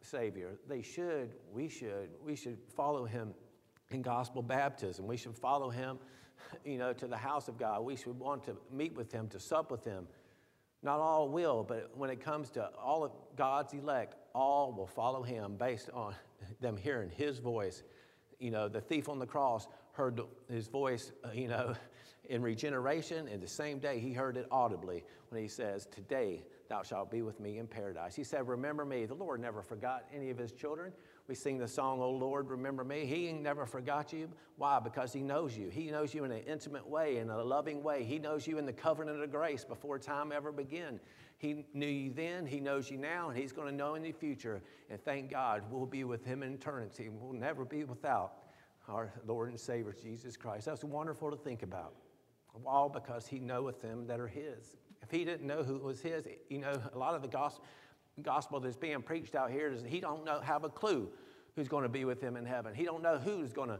Savior. 0.00 0.58
They 0.68 0.82
should, 0.82 1.34
we 1.52 1.68
should, 1.68 2.10
we 2.24 2.36
should 2.36 2.58
follow 2.74 3.04
him 3.04 3.34
in 3.90 4.02
gospel 4.02 4.42
baptism. 4.42 5.06
We 5.06 5.16
should 5.16 5.36
follow 5.36 5.70
him, 5.70 5.98
you 6.64 6.78
know, 6.78 6.92
to 6.94 7.06
the 7.06 7.16
house 7.16 7.48
of 7.48 7.58
God. 7.58 7.84
We 7.84 7.96
should 7.96 8.18
want 8.18 8.44
to 8.44 8.56
meet 8.72 8.94
with 8.96 9.12
him, 9.12 9.28
to 9.28 9.40
sup 9.40 9.70
with 9.70 9.84
him. 9.84 10.06
Not 10.82 11.00
all 11.00 11.28
will, 11.28 11.64
but 11.64 11.90
when 11.96 12.10
it 12.10 12.20
comes 12.20 12.50
to 12.50 12.70
all 12.78 13.02
of 13.02 13.12
God's 13.36 13.72
elect, 13.72 14.16
all 14.34 14.72
will 14.72 14.86
follow 14.86 15.22
him 15.22 15.56
based 15.56 15.90
on 15.92 16.14
them 16.60 16.76
hearing 16.76 17.10
his 17.10 17.38
voice. 17.38 17.82
You 18.38 18.50
know, 18.50 18.68
the 18.68 18.80
thief 18.80 19.08
on 19.08 19.18
the 19.18 19.26
cross 19.26 19.66
heard 19.92 20.20
his 20.48 20.68
voice, 20.68 21.12
uh, 21.24 21.30
you 21.32 21.48
know, 21.48 21.74
in 22.28 22.42
regeneration, 22.42 23.28
and 23.28 23.42
the 23.42 23.48
same 23.48 23.78
day 23.78 23.98
he 23.98 24.12
heard 24.12 24.36
it 24.36 24.46
audibly 24.50 25.04
when 25.28 25.40
he 25.40 25.48
says, 25.48 25.86
Today 25.86 26.42
thou 26.68 26.82
shalt 26.82 27.10
be 27.10 27.22
with 27.22 27.40
me 27.40 27.58
in 27.58 27.66
paradise. 27.66 28.14
He 28.14 28.24
said, 28.24 28.48
Remember 28.48 28.84
me. 28.84 29.06
The 29.06 29.14
Lord 29.14 29.40
never 29.40 29.62
forgot 29.62 30.06
any 30.14 30.30
of 30.30 30.38
his 30.38 30.52
children. 30.52 30.92
We 31.28 31.34
sing 31.34 31.58
the 31.58 31.68
song, 31.68 32.00
Oh 32.00 32.10
Lord, 32.10 32.48
remember 32.48 32.84
me. 32.84 33.04
He 33.04 33.32
never 33.32 33.66
forgot 33.66 34.12
you. 34.12 34.28
Why? 34.56 34.78
Because 34.78 35.12
he 35.12 35.20
knows 35.20 35.56
you. 35.56 35.68
He 35.68 35.90
knows 35.90 36.14
you 36.14 36.24
in 36.24 36.32
an 36.32 36.42
intimate 36.46 36.86
way, 36.86 37.18
in 37.18 37.30
a 37.30 37.42
loving 37.42 37.82
way. 37.82 38.04
He 38.04 38.18
knows 38.18 38.46
you 38.46 38.58
in 38.58 38.66
the 38.66 38.72
covenant 38.72 39.22
of 39.22 39.30
grace 39.30 39.64
before 39.64 39.98
time 39.98 40.32
ever 40.32 40.52
began. 40.52 41.00
He 41.38 41.66
knew 41.74 41.86
you 41.86 42.12
then, 42.12 42.46
he 42.46 42.60
knows 42.60 42.90
you 42.90 42.96
now, 42.96 43.28
and 43.28 43.36
he's 43.36 43.52
going 43.52 43.68
to 43.68 43.74
know 43.74 43.94
in 43.94 44.02
the 44.02 44.12
future. 44.12 44.62
And 44.88 44.98
thank 45.04 45.30
God 45.30 45.64
we'll 45.70 45.84
be 45.84 46.04
with 46.04 46.24
him 46.24 46.42
in 46.42 46.54
eternity. 46.54 47.10
We'll 47.10 47.38
never 47.38 47.64
be 47.64 47.84
without 47.84 48.32
our 48.88 49.12
Lord 49.26 49.50
and 49.50 49.60
Savior, 49.60 49.94
Jesus 50.00 50.36
Christ. 50.36 50.64
That's 50.66 50.84
wonderful 50.84 51.30
to 51.30 51.36
think 51.36 51.62
about. 51.62 51.94
All 52.64 52.88
because 52.88 53.26
he 53.26 53.38
knoweth 53.38 53.82
them 53.82 54.06
that 54.06 54.20
are 54.20 54.28
his. 54.28 54.76
If 55.02 55.10
he 55.10 55.24
didn't 55.24 55.46
know 55.46 55.62
who 55.62 55.78
was 55.78 56.00
his, 56.00 56.26
you 56.48 56.58
know, 56.58 56.80
a 56.94 56.98
lot 56.98 57.14
of 57.14 57.22
the 57.22 57.28
gospel, 57.28 57.64
gospel 58.22 58.60
that's 58.60 58.76
being 58.76 59.02
preached 59.02 59.34
out 59.34 59.50
here 59.50 59.70
is 59.70 59.82
he 59.86 60.00
don't 60.00 60.24
know, 60.24 60.40
have 60.40 60.64
a 60.64 60.68
clue 60.68 61.08
who's 61.54 61.68
going 61.68 61.82
to 61.82 61.88
be 61.88 62.04
with 62.04 62.20
him 62.20 62.36
in 62.36 62.44
heaven. 62.44 62.74
He 62.74 62.84
don't 62.84 63.02
know 63.02 63.18
who's 63.18 63.52
going 63.52 63.68
to 63.68 63.78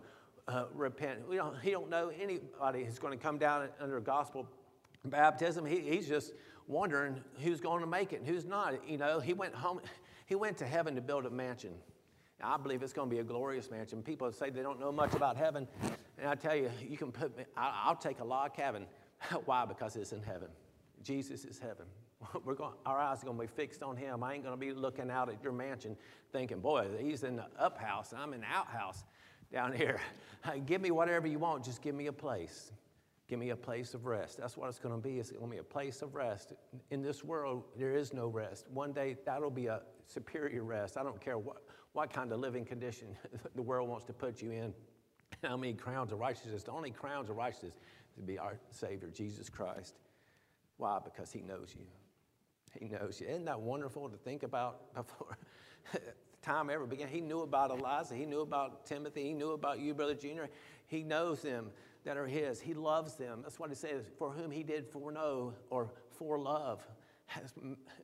uh, 0.49 0.65
repent. 0.75 1.29
We 1.29 1.37
don't, 1.37 1.59
he 1.61 1.71
don't 1.71 1.91
know 1.91 2.11
anybody 2.21 2.85
who's 2.85 2.99
going 2.99 3.17
to 3.17 3.23
come 3.23 3.39
down 3.39 3.69
under 3.81 4.01
gospel 4.01 4.49
baptism. 5.05 5.65
He, 5.65 5.81
he's 5.81 6.09
just 6.09 6.33
wondering 6.67 7.21
who's 7.41 7.61
going 7.61 7.81
to 7.81 7.87
make 7.87 8.13
it 8.13 8.21
and 8.21 8.27
who's 8.27 8.45
not. 8.45 8.75
You 8.89 8.99
know, 8.99 9.21
he 9.21 9.33
went 9.33 9.55
home, 9.55 9.81
he 10.27 10.35
went 10.35 10.59
to 10.59 10.67
heaven 10.67 10.95
to 10.95 11.01
build 11.01 11.27
a 11.27 11.31
mansion. 11.31 11.73
I 12.43 12.57
believe 12.59 12.83
it's 12.83 12.93
going 12.93 13.09
to 13.09 13.15
be 13.15 13.21
a 13.21 13.25
glorious 13.25 13.71
mansion. 13.71 14.03
People 14.03 14.31
say 14.33 14.51
they 14.51 14.63
don't 14.63 14.79
know 14.79 14.93
much 14.93 15.15
about 15.15 15.37
heaven, 15.37 15.67
and 16.19 16.29
I 16.29 16.35
tell 16.35 16.55
you, 16.55 16.71
you 16.89 16.97
can 16.97 17.11
put 17.11 17.37
me. 17.37 17.45
I'll 17.57 17.97
take 17.97 18.21
a 18.21 18.25
log 18.25 18.55
cabin. 18.55 18.87
Why? 19.47 19.65
Because 19.65 19.97
it's 19.97 20.13
in 20.13 20.23
heaven. 20.23 20.49
Jesus 21.03 21.45
is 21.45 21.59
heaven. 21.59 21.87
We're 22.45 22.55
going, 22.55 22.73
our 22.85 22.99
eyes 22.99 23.23
are 23.23 23.27
going 23.27 23.39
to 23.39 23.43
be 23.43 23.49
fixed 23.49 23.83
on 23.83 23.97
Him. 23.97 24.23
I 24.23 24.35
ain't 24.35 24.43
going 24.43 24.55
to 24.55 24.61
be 24.61 24.73
looking 24.73 25.11
out 25.11 25.29
at 25.29 25.43
your 25.43 25.53
mansion 25.53 25.97
thinking, 26.33 26.61
boy, 26.61 26.87
he's 27.01 27.23
in 27.23 27.37
the 27.37 27.47
up 27.59 27.79
house 27.79 28.13
and 28.13 28.21
I'm 28.21 28.33
in 28.33 28.41
the 28.41 28.47
outhouse 28.47 29.05
down 29.53 29.73
here. 29.73 30.01
give 30.67 30.81
me 30.81 30.91
whatever 30.91 31.27
you 31.27 31.39
want, 31.39 31.65
just 31.65 31.83
give 31.83 31.95
me 31.95 32.07
a 32.07 32.13
place. 32.13 32.73
Give 33.29 33.41
me 33.41 33.51
a 33.51 33.57
place 33.57 33.95
of 33.95 34.07
rest. 34.07 34.39
That's 34.39 34.57
what 34.57 34.69
it's 34.69 34.79
going 34.79 34.95
to 34.95 35.01
be. 35.01 35.19
It's 35.19 35.33
going 35.33 35.47
to 35.47 35.51
be 35.51 35.59
a 35.59 35.65
place 35.65 36.01
of 36.01 36.15
rest. 36.15 36.53
In 36.91 37.03
this 37.03 37.25
world, 37.25 37.65
there 37.77 37.93
is 37.93 38.13
no 38.13 38.29
rest. 38.29 38.67
One 38.73 38.93
day, 38.93 39.17
that'll 39.25 39.51
be 39.51 39.67
a 39.67 39.81
superior 40.07 40.63
rest. 40.63 40.97
I 40.97 41.03
don't 41.03 41.21
care 41.21 41.37
what, 41.37 41.57
what 41.97 42.13
kind 42.13 42.31
of 42.31 42.41
living 42.41 42.63
condition 42.63 43.09
the 43.55 43.63
world 43.63 43.89
wants 43.89 44.05
to 44.05 44.13
put 44.13 44.43
you 44.43 44.51
in. 44.51 44.75
How 45.43 45.57
many 45.57 45.73
crowns 45.73 46.13
of 46.13 46.19
righteousness? 46.19 46.63
The 46.63 46.71
only 46.71 46.91
crowns 46.91 47.31
of 47.31 47.37
righteousness 47.37 47.73
to 48.17 48.23
be 48.23 48.39
our 48.39 48.59
Savior, 48.71 49.09
Jesus 49.09 49.49
Christ. 49.49 49.95
Why? 50.77 50.99
Because 51.03 51.33
He 51.33 51.41
knows 51.41 51.75
you. 51.75 51.87
He 52.79 52.89
knows 52.89 53.19
you. 53.19 53.29
Isn't 53.29 53.47
that 53.47 53.59
wonderful 53.59 54.11
to 54.11 54.17
think 54.19 54.43
about 54.43 54.95
before 54.95 55.39
time 56.43 56.69
ever 56.69 56.85
began? 56.85 57.09
He 57.09 57.23
knew 57.23 57.41
about 57.41 57.71
Eliza. 57.71 58.15
He 58.15 58.27
knew 58.27 58.43
about 58.43 58.85
Timothy. 58.85 59.25
He 59.25 59.33
knew 59.33 59.53
about 59.53 59.81
you, 59.81 59.95
Brother 59.95 60.15
Junior. 60.15 60.51
He 60.87 61.03
knows 61.03 61.41
them 61.41 61.71
that 62.05 62.19
are 62.19 62.27
His. 62.27 62.61
He 62.61 62.75
loves 62.75 63.15
them. 63.15 63.41
That's 63.43 63.59
what 63.59 63.71
He 63.71 63.75
says, 63.75 64.05
for 64.19 64.31
whom 64.31 64.51
He 64.51 64.63
did 64.63 64.87
foreknow 64.87 65.55
or 65.71 65.91
for 66.11 66.39
love. 66.39 66.87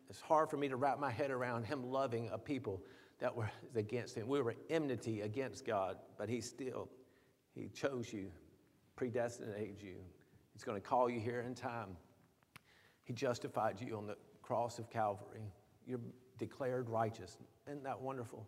It's 0.09 0.21
hard 0.21 0.49
for 0.49 0.57
me 0.57 0.69
to 0.69 0.77
wrap 0.77 0.99
my 0.99 1.11
head 1.11 1.31
around 1.31 1.65
Him 1.65 1.85
loving 1.85 2.31
a 2.33 2.39
people 2.39 2.83
that 3.23 3.37
was 3.37 3.47
against 3.77 4.17
Him. 4.17 4.27
We 4.27 4.43
were 4.43 4.57
enmity 4.69 5.21
against 5.21 5.65
God, 5.65 5.97
but 6.19 6.29
He 6.29 6.41
still, 6.41 6.89
He 7.55 7.69
chose 7.69 8.13
you, 8.13 8.27
predestinated 8.97 9.81
you. 9.81 9.95
He's 10.53 10.65
going 10.65 10.81
to 10.81 10.87
call 10.87 11.09
you 11.09 11.21
here 11.21 11.41
in 11.47 11.55
time. 11.55 11.97
He 13.05 13.13
justified 13.13 13.81
you 13.81 13.97
on 13.97 14.09
the 14.09 14.17
cross 14.43 14.81
of 14.81 14.91
Calvary. 14.91 15.53
You're 15.87 16.01
declared 16.37 16.91
righteous. 16.91 17.39
Isn't 17.69 17.85
that 17.85 18.01
wonderful? 18.01 18.47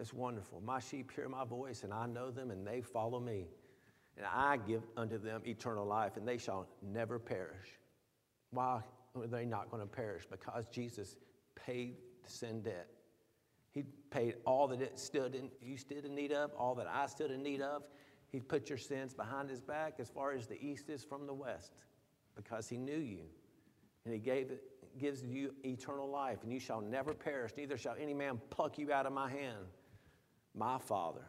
It's 0.00 0.12
wonderful. 0.12 0.60
My 0.60 0.80
sheep 0.80 1.12
hear 1.14 1.28
my 1.28 1.44
voice, 1.44 1.84
and 1.84 1.94
I 1.94 2.06
know 2.06 2.32
them, 2.32 2.50
and 2.50 2.66
they 2.66 2.80
follow 2.80 3.20
me. 3.20 3.46
And 4.16 4.26
I 4.26 4.56
give 4.56 4.82
unto 4.96 5.16
them 5.16 5.42
eternal 5.46 5.86
life, 5.86 6.16
and 6.16 6.26
they 6.26 6.38
shall 6.38 6.66
never 6.82 7.20
perish. 7.20 7.68
Why 8.50 8.80
are 9.14 9.26
they 9.28 9.44
not 9.44 9.70
going 9.70 9.82
to 9.82 9.88
perish? 9.88 10.24
Because 10.28 10.66
Jesus 10.72 11.14
paid 11.54 11.98
the 12.24 12.30
sin 12.30 12.62
debt. 12.62 12.88
He 13.72 13.84
paid 14.10 14.36
all 14.46 14.68
that 14.68 14.80
it 14.80 14.98
stood 14.98 15.34
in, 15.34 15.50
you 15.60 15.76
stood 15.76 16.04
in 16.04 16.14
need 16.14 16.32
of, 16.32 16.52
all 16.54 16.74
that 16.76 16.86
I 16.86 17.06
stood 17.06 17.30
in 17.30 17.42
need 17.42 17.62
of. 17.62 17.82
He 18.28 18.40
put 18.40 18.68
your 18.68 18.78
sins 18.78 19.14
behind 19.14 19.50
his 19.50 19.60
back 19.60 19.94
as 19.98 20.08
far 20.08 20.32
as 20.32 20.46
the 20.46 20.62
east 20.62 20.88
is 20.88 21.02
from 21.02 21.26
the 21.26 21.34
west 21.34 21.72
because 22.34 22.68
he 22.68 22.76
knew 22.76 22.98
you. 22.98 23.24
And 24.04 24.12
he 24.12 24.20
gave 24.20 24.52
gives 24.98 25.22
you 25.22 25.54
eternal 25.64 26.08
life, 26.08 26.38
and 26.42 26.52
you 26.52 26.60
shall 26.60 26.80
never 26.80 27.14
perish, 27.14 27.52
neither 27.56 27.78
shall 27.78 27.96
any 27.98 28.12
man 28.12 28.40
pluck 28.50 28.78
you 28.78 28.92
out 28.92 29.06
of 29.06 29.12
my 29.12 29.30
hand. 29.30 29.64
My 30.54 30.78
Father, 30.78 31.24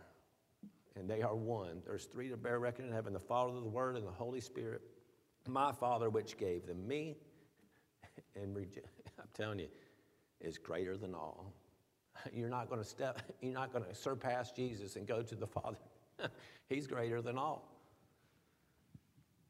and 0.98 1.10
they 1.10 1.22
are 1.22 1.36
one. 1.36 1.82
There's 1.86 2.06
three 2.06 2.30
to 2.30 2.36
bear 2.36 2.60
record 2.60 2.86
in 2.86 2.92
heaven 2.92 3.14
the 3.14 3.20
Father, 3.20 3.54
the 3.54 3.70
Word, 3.70 3.96
and 3.96 4.06
the 4.06 4.12
Holy 4.12 4.42
Spirit. 4.42 4.82
My 5.48 5.72
Father, 5.72 6.10
which 6.10 6.38
gave 6.38 6.66
them 6.66 6.86
me, 6.86 7.16
and 8.36 8.56
I'm 9.20 9.28
telling 9.34 9.60
you, 9.60 9.70
is 10.42 10.58
greater 10.58 10.98
than 10.98 11.16
all. 11.16 11.54
You're 12.34 12.50
not 12.50 12.70
going 12.70 12.82
to 12.82 12.88
step, 12.88 13.22
you're 13.42 13.54
not 13.54 13.72
going 13.74 13.86
to 13.86 13.94
surpass 13.96 14.52
Jesus 14.52 14.96
and 14.96 15.08
go 15.08 15.22
to 15.22 15.36
the 15.36 15.48
Father. 15.48 15.78
He's 16.70 16.88
greater 16.88 17.22
than 17.22 17.38
all. 17.38 17.68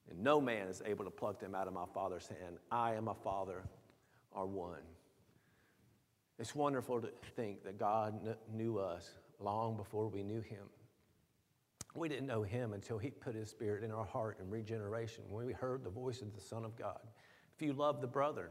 And 0.10 0.24
no 0.24 0.42
man 0.42 0.68
is 0.68 0.82
able 0.86 1.06
to 1.06 1.12
pluck 1.12 1.40
them 1.40 1.56
out 1.56 1.68
of 1.68 1.74
my 1.74 1.86
Father's 1.94 2.28
hand. 2.28 2.58
I 2.72 2.94
and 2.94 3.06
my 3.06 3.14
Father 3.24 3.64
are 4.34 4.46
one. 4.46 4.80
It's 6.40 6.56
wonderful 6.56 7.00
to 7.02 7.10
think 7.36 7.64
that 7.64 7.78
God 7.78 8.36
knew 8.52 8.80
us 8.80 9.12
long 9.40 9.78
before 9.78 10.08
we 10.08 10.24
knew 10.24 10.42
Him. 10.42 10.64
We 11.96 12.10
didn't 12.10 12.28
know 12.28 12.42
Him 12.42 12.74
until 12.74 12.98
He 12.98 13.12
put 13.12 13.36
His 13.36 13.50
Spirit 13.50 13.84
in 13.84 13.92
our 13.92 14.06
heart 14.06 14.40
in 14.42 14.50
regeneration, 14.50 15.24
when 15.30 15.46
we 15.46 15.54
heard 15.54 15.84
the 15.84 15.90
voice 15.90 16.22
of 16.22 16.34
the 16.34 16.42
Son 16.42 16.66
of 16.66 16.76
God. 16.76 17.00
If 17.56 17.62
you 17.62 17.74
love 17.74 18.02
the 18.02 18.08
brother, 18.08 18.50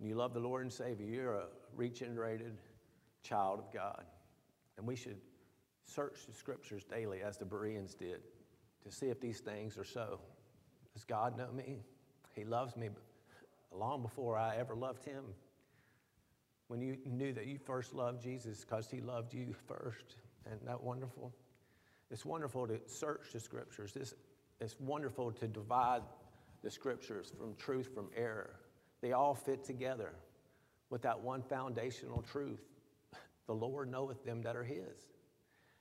and 0.00 0.08
you 0.08 0.14
love 0.14 0.32
the 0.32 0.40
Lord 0.40 0.62
and 0.62 0.72
Savior, 0.72 1.06
you're 1.06 1.34
a 1.34 1.46
regenerated 1.76 2.56
child 3.22 3.58
of 3.58 3.72
God. 3.72 4.04
And 4.78 4.86
we 4.86 4.96
should 4.96 5.18
search 5.84 6.26
the 6.26 6.32
scriptures 6.32 6.84
daily, 6.84 7.20
as 7.22 7.36
the 7.36 7.44
Bereans 7.44 7.94
did, 7.94 8.20
to 8.82 8.90
see 8.90 9.06
if 9.06 9.20
these 9.20 9.40
things 9.40 9.76
are 9.76 9.84
so. 9.84 10.18
Does 10.94 11.04
God 11.04 11.36
know 11.36 11.52
me? 11.52 11.76
He 12.34 12.44
loves 12.44 12.76
me 12.76 12.88
long 13.72 14.02
before 14.02 14.38
I 14.38 14.56
ever 14.56 14.74
loved 14.74 15.04
Him. 15.04 15.24
When 16.68 16.80
you 16.80 16.96
knew 17.04 17.32
that 17.34 17.46
you 17.46 17.58
first 17.58 17.94
loved 17.94 18.22
Jesus 18.22 18.64
because 18.64 18.88
He 18.90 19.00
loved 19.00 19.34
you 19.34 19.54
first. 19.66 20.16
Isn't 20.46 20.64
that 20.64 20.82
wonderful? 20.82 21.32
It's 22.10 22.24
wonderful 22.24 22.66
to 22.68 22.80
search 22.86 23.32
the 23.32 23.40
scriptures. 23.40 23.92
It's, 23.96 24.14
it's 24.60 24.76
wonderful 24.80 25.30
to 25.32 25.46
divide 25.46 26.02
the 26.62 26.70
scriptures 26.70 27.32
from 27.36 27.54
truth 27.56 27.90
from 27.94 28.08
error. 28.16 28.59
They 29.00 29.12
all 29.12 29.34
fit 29.34 29.64
together 29.64 30.12
with 30.90 31.02
that 31.02 31.20
one 31.20 31.42
foundational 31.42 32.22
truth. 32.22 32.60
The 33.46 33.54
Lord 33.54 33.90
knoweth 33.90 34.24
them 34.24 34.42
that 34.42 34.56
are 34.56 34.64
His. 34.64 35.08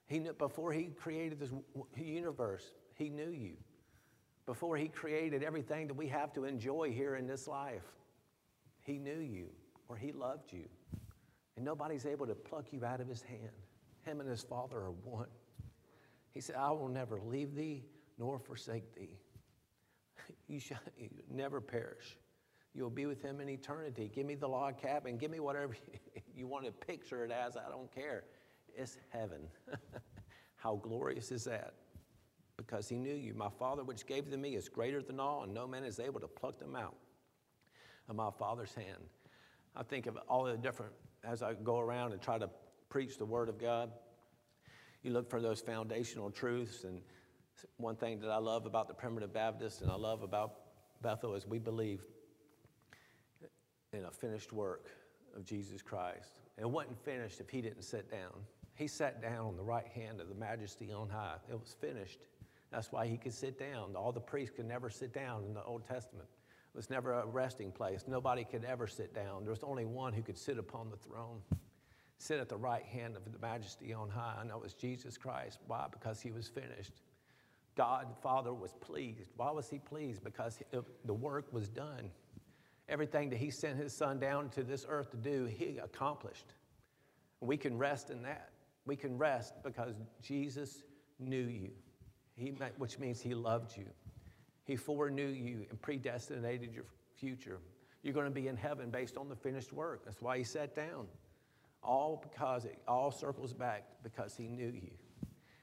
He 0.05 0.19
knew, 0.19 0.33
before 0.33 0.71
He 0.71 0.85
created 0.85 1.39
this 1.39 1.53
universe, 1.95 2.71
He 2.95 3.09
knew 3.09 3.29
you. 3.29 3.53
Before 4.45 4.77
He 4.77 4.87
created 4.87 5.43
everything 5.43 5.87
that 5.87 5.93
we 5.93 6.07
have 6.07 6.33
to 6.33 6.45
enjoy 6.45 6.91
here 6.91 7.15
in 7.15 7.27
this 7.27 7.47
life, 7.47 7.83
He 8.81 8.97
knew 8.97 9.19
you 9.19 9.49
or 9.87 9.97
He 9.97 10.11
loved 10.11 10.53
you. 10.53 10.65
And 11.55 11.65
nobody's 11.65 12.05
able 12.05 12.25
to 12.27 12.35
pluck 12.35 12.71
you 12.71 12.85
out 12.85 13.01
of 13.01 13.07
His 13.07 13.21
hand. 13.21 13.51
Him 14.03 14.21
and 14.21 14.29
His 14.29 14.43
Father 14.43 14.77
are 14.77 14.91
one. 15.03 15.27
He 16.31 16.41
said, 16.41 16.55
I 16.55 16.71
will 16.71 16.87
never 16.87 17.19
leave 17.19 17.53
thee 17.53 17.83
nor 18.17 18.39
forsake 18.39 18.95
thee. 18.95 19.17
You 20.47 20.59
shall 20.59 20.79
never 21.31 21.61
perish. 21.61 22.17
You'll 22.73 22.89
be 22.89 23.05
with 23.05 23.21
him 23.21 23.41
in 23.41 23.49
eternity. 23.49 24.11
Give 24.13 24.25
me 24.25 24.35
the 24.35 24.47
log 24.47 24.81
cabin. 24.81 25.17
Give 25.17 25.31
me 25.31 25.39
whatever 25.39 25.75
you 26.35 26.47
want 26.47 26.65
to 26.65 26.71
picture 26.71 27.25
it 27.25 27.31
as. 27.31 27.57
I 27.57 27.69
don't 27.69 27.93
care. 27.93 28.23
It's 28.75 28.97
heaven. 29.09 29.41
How 30.55 30.75
glorious 30.75 31.31
is 31.31 31.45
that? 31.45 31.73
Because 32.57 32.87
he 32.87 32.97
knew 32.97 33.15
you. 33.15 33.33
My 33.33 33.49
Father, 33.49 33.83
which 33.83 34.05
gave 34.05 34.29
them 34.29 34.41
me, 34.41 34.55
is 34.55 34.69
greater 34.69 35.01
than 35.01 35.19
all, 35.19 35.43
and 35.43 35.53
no 35.53 35.65
man 35.65 35.83
is 35.83 35.99
able 35.99 36.19
to 36.19 36.27
pluck 36.27 36.59
them 36.59 36.75
out 36.75 36.95
of 38.07 38.15
my 38.15 38.29
Father's 38.37 38.73
hand. 38.73 39.03
I 39.75 39.83
think 39.83 40.07
of 40.07 40.17
all 40.27 40.43
the 40.43 40.57
different, 40.57 40.91
as 41.23 41.41
I 41.41 41.53
go 41.53 41.79
around 41.79 42.11
and 42.11 42.21
try 42.21 42.37
to 42.37 42.49
preach 42.89 43.17
the 43.17 43.25
Word 43.25 43.49
of 43.49 43.59
God, 43.59 43.91
you 45.03 45.11
look 45.11 45.29
for 45.29 45.41
those 45.41 45.61
foundational 45.61 46.29
truths. 46.29 46.83
And 46.83 47.01
one 47.77 47.95
thing 47.95 48.19
that 48.19 48.29
I 48.29 48.37
love 48.37 48.65
about 48.65 48.87
the 48.87 48.93
primitive 48.93 49.33
Baptist 49.33 49.81
and 49.81 49.89
I 49.89 49.95
love 49.95 50.23
about 50.23 50.55
Bethel 51.01 51.35
is 51.35 51.47
we 51.47 51.59
believe 51.59 52.03
in 53.93 54.05
a 54.05 54.11
finished 54.11 54.53
work 54.53 54.87
of 55.35 55.45
Jesus 55.45 55.81
Christ. 55.81 56.39
And 56.57 56.65
it 56.65 56.69
wasn't 56.69 56.97
finished 57.03 57.39
if 57.39 57.49
he 57.49 57.61
didn't 57.61 57.83
sit 57.83 58.09
down. 58.09 58.33
He 58.75 58.87
sat 58.87 59.21
down 59.21 59.45
on 59.45 59.57
the 59.57 59.63
right 59.63 59.87
hand 59.87 60.21
of 60.21 60.29
the 60.29 60.35
majesty 60.35 60.91
on 60.91 61.09
high. 61.09 61.35
It 61.49 61.59
was 61.59 61.75
finished. 61.79 62.19
That's 62.71 62.91
why 62.91 63.07
he 63.07 63.17
could 63.17 63.33
sit 63.33 63.57
down. 63.57 63.95
All 63.95 64.11
the 64.11 64.19
priests 64.19 64.55
could 64.55 64.67
never 64.67 64.89
sit 64.89 65.13
down 65.13 65.43
in 65.43 65.53
the 65.53 65.63
Old 65.63 65.87
Testament. 65.87 66.27
It 66.73 66.77
was 66.77 66.89
never 66.89 67.13
a 67.13 67.25
resting 67.25 67.71
place. 67.71 68.05
Nobody 68.07 68.43
could 68.43 68.63
ever 68.63 68.85
sit 68.85 69.13
down. 69.13 69.43
There 69.43 69.51
was 69.51 69.63
only 69.63 69.85
one 69.85 70.13
who 70.13 70.21
could 70.21 70.37
sit 70.37 70.59
upon 70.59 70.91
the 70.91 70.97
throne, 70.97 71.41
sit 72.19 72.39
at 72.39 72.47
the 72.47 72.57
right 72.57 72.85
hand 72.85 73.15
of 73.15 73.23
the 73.31 73.39
majesty 73.39 73.91
on 73.91 74.09
high, 74.09 74.37
and 74.39 74.51
that 74.51 74.61
was 74.61 74.75
Jesus 74.75 75.17
Christ. 75.17 75.59
Why? 75.65 75.87
Because 75.91 76.21
he 76.21 76.29
was 76.29 76.47
finished. 76.47 77.01
God, 77.75 78.11
the 78.11 78.21
Father, 78.21 78.53
was 78.53 78.73
pleased. 78.81 79.31
Why 79.35 79.51
was 79.51 79.69
he 79.69 79.79
pleased? 79.79 80.23
Because 80.23 80.59
the 81.05 81.13
work 81.13 81.51
was 81.51 81.69
done. 81.69 82.11
Everything 82.89 83.29
that 83.29 83.37
he 83.37 83.51
sent 83.51 83.77
his 83.77 83.93
son 83.93 84.19
down 84.19 84.49
to 84.49 84.63
this 84.63 84.85
earth 84.89 85.11
to 85.11 85.17
do, 85.17 85.45
he 85.45 85.77
accomplished. 85.77 86.53
We 87.39 87.55
can 87.55 87.77
rest 87.77 88.09
in 88.09 88.23
that. 88.23 88.49
We 88.85 88.95
can 88.95 89.17
rest 89.17 89.53
because 89.63 89.93
Jesus 90.21 90.83
knew 91.19 91.43
you, 91.43 91.69
he, 92.35 92.49
which 92.77 92.97
means 92.97 93.21
he 93.21 93.35
loved 93.35 93.77
you. 93.77 93.85
He 94.65 94.75
foreknew 94.75 95.27
you 95.27 95.65
and 95.69 95.79
predestinated 95.79 96.73
your 96.73 96.85
future. 97.15 97.59
You're 98.01 98.13
going 98.13 98.25
to 98.25 98.31
be 98.31 98.47
in 98.47 98.57
heaven 98.57 98.89
based 98.89 99.17
on 99.17 99.29
the 99.29 99.35
finished 99.35 99.73
work. 99.73 100.05
That's 100.05 100.21
why 100.21 100.37
he 100.37 100.43
sat 100.43 100.75
down. 100.75 101.07
All 101.83 102.21
because 102.21 102.65
it 102.65 102.79
all 102.87 103.11
circles 103.11 103.53
back 103.53 103.83
because 104.03 104.35
he 104.35 104.47
knew 104.47 104.71
you. 104.73 104.91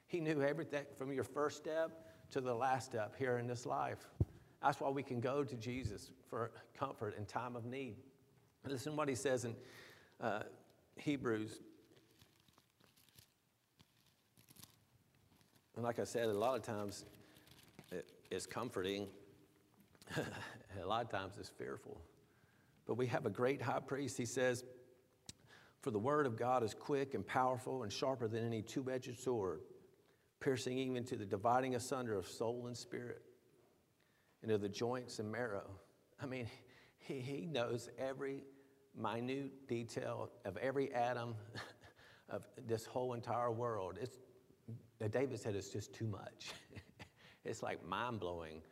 He 0.07 0.21
knew 0.21 0.43
everything 0.43 0.85
from 0.97 1.13
your 1.13 1.25
first 1.25 1.57
step 1.57 1.91
to 2.31 2.41
the 2.41 2.55
last 2.55 2.87
step 2.87 3.15
here 3.19 3.39
in 3.39 3.47
this 3.47 3.67
life. 3.67 4.09
That's 4.63 4.81
why 4.81 4.91
we 4.91 5.03
can 5.03 5.21
go 5.21 5.45
to 5.45 5.57
Jesus 5.57 6.11
for 6.29 6.51
comfort 6.79 7.17
in 7.17 7.25
time 7.25 7.57
of 7.57 7.65
need. 7.65 7.97
Listen 8.67 8.97
what 8.97 9.09
he 9.09 9.15
says 9.15 9.45
in 9.45 9.55
uh, 10.21 10.41
Hebrews. 10.97 11.61
And 15.77 15.85
like 15.85 15.99
I 15.99 16.05
said, 16.05 16.25
a 16.29 16.33
lot 16.33 16.57
of 16.57 16.63
times 16.63 17.05
it's 18.31 18.47
comforting, 18.47 19.07
a 20.17 20.87
lot 20.87 21.05
of 21.05 21.11
times 21.11 21.35
it's 21.39 21.51
fearful. 21.51 22.01
But 22.87 22.95
we 22.95 23.07
have 23.09 23.27
a 23.27 23.31
great 23.31 23.61
high 23.61 23.81
priest. 23.81 24.17
He 24.17 24.27
says, 24.27 24.65
For 25.83 25.91
the 25.91 25.99
word 25.99 26.27
of 26.27 26.37
God 26.37 26.63
is 26.63 26.75
quick 26.75 27.15
and 27.15 27.27
powerful 27.27 27.83
and 27.83 27.93
sharper 27.93 28.27
than 28.27 28.45
any 28.45 28.63
two 28.63 28.91
edged 28.91 29.19
sword, 29.19 29.61
piercing 30.41 30.79
even 30.79 31.05
to 31.05 31.17
the 31.17 31.27
dividing 31.27 31.75
asunder 31.75 32.15
of 32.15 32.27
soul 32.27 32.67
and 32.67 32.77
spirit, 32.77 33.23
into 34.43 34.59
the 34.59 34.69
joints 34.69 35.19
and 35.19 35.31
marrow. 35.31 35.69
I 36.23 36.27
mean, 36.27 36.47
he, 36.99 37.21
he 37.21 37.47
knows 37.47 37.89
every 37.99 38.43
minute 38.97 39.69
detail 39.69 40.31
of 40.45 40.57
every 40.57 40.93
atom 40.93 41.35
of 42.29 42.43
this 42.67 42.87
whole 42.87 43.15
entire 43.15 43.51
world. 43.51 43.99
It's, 44.01 44.17
David 45.11 45.39
said 45.39 45.55
it's 45.55 45.69
just 45.69 45.95
too 45.95 46.07
much. 46.07 46.53
it's 47.45 47.63
like 47.63 47.87
mind 47.87 48.21
blowing 48.21 48.63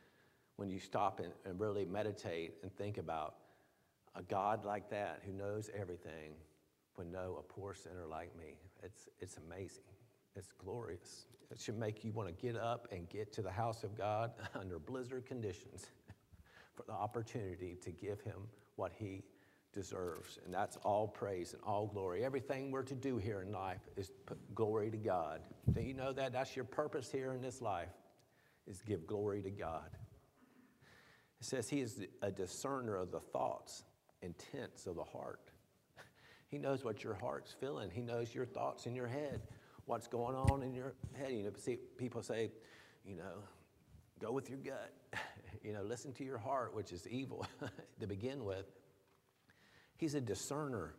when 0.56 0.70
you 0.70 0.78
stop 0.78 1.20
and, 1.20 1.32
and 1.44 1.60
really 1.60 1.84
meditate 1.84 2.54
and 2.62 2.74
think 2.76 2.98
about 2.98 3.36
a 4.14 4.22
God 4.22 4.64
like 4.64 4.88
that 4.90 5.20
who 5.26 5.32
knows 5.32 5.70
everything 5.78 6.34
would 6.96 7.10
know 7.10 7.36
a 7.38 7.42
poor 7.42 7.74
sinner 7.74 8.06
like 8.08 8.36
me. 8.38 8.56
It's, 8.82 9.08
it's 9.20 9.36
amazing. 9.36 9.82
It's 10.36 10.52
glorious. 10.52 11.26
It 11.50 11.60
should 11.60 11.78
make 11.78 12.04
you 12.04 12.12
want 12.12 12.28
to 12.28 12.34
get 12.34 12.56
up 12.56 12.88
and 12.92 13.08
get 13.08 13.32
to 13.34 13.42
the 13.42 13.50
house 13.50 13.84
of 13.84 13.96
God 13.96 14.32
under 14.54 14.78
blizzard 14.78 15.26
conditions 15.26 15.86
for 16.74 16.82
the 16.84 16.92
opportunity 16.92 17.76
to 17.82 17.90
give 17.90 18.20
him 18.20 18.48
what 18.76 18.92
he 18.96 19.22
deserves. 19.74 20.38
And 20.44 20.54
that's 20.54 20.76
all 20.78 21.08
praise 21.08 21.52
and 21.52 21.62
all 21.64 21.86
glory. 21.86 22.24
Everything 22.24 22.70
we're 22.70 22.82
to 22.84 22.94
do 22.94 23.18
here 23.18 23.42
in 23.42 23.52
life 23.52 23.80
is 23.96 24.10
glory 24.54 24.90
to 24.90 24.96
God. 24.96 25.40
Do 25.72 25.82
you 25.82 25.94
know 25.94 26.12
that? 26.12 26.32
That's 26.32 26.54
your 26.54 26.64
purpose 26.64 27.10
here 27.10 27.32
in 27.32 27.42
this 27.42 27.60
life, 27.60 27.90
is 28.66 28.80
give 28.82 29.06
glory 29.06 29.42
to 29.42 29.50
God. 29.50 29.90
It 31.40 31.46
says 31.46 31.68
he 31.68 31.80
is 31.80 32.00
a 32.22 32.30
discerner 32.30 32.96
of 32.96 33.10
the 33.10 33.20
thoughts, 33.20 33.84
intents 34.22 34.86
of 34.86 34.96
the 34.96 35.04
heart. 35.04 35.40
He 36.48 36.58
knows 36.58 36.84
what 36.84 37.02
your 37.02 37.14
heart's 37.14 37.52
feeling. 37.52 37.90
He 37.90 38.00
knows 38.00 38.32
your 38.32 38.46
thoughts 38.46 38.86
in 38.86 38.94
your 38.94 39.08
head, 39.08 39.40
what's 39.86 40.06
going 40.06 40.36
on 40.36 40.62
in 40.62 40.72
your 40.72 40.94
head. 41.14 41.32
You 41.32 41.42
know, 41.42 41.50
see, 41.56 41.78
people 41.98 42.22
say, 42.22 42.52
you 43.04 43.16
know, 43.16 43.42
go 44.20 44.30
with 44.30 44.48
your 44.48 44.58
gut. 44.58 44.92
you 45.62 45.72
know, 45.72 45.82
listen 45.82 46.12
to 46.14 46.24
your 46.24 46.38
heart, 46.38 46.74
which 46.74 46.92
is 46.92 47.06
evil 47.08 47.46
to 48.00 48.06
begin 48.06 48.44
with. 48.44 48.66
He's 49.96 50.14
a 50.14 50.20
discerner 50.20 50.94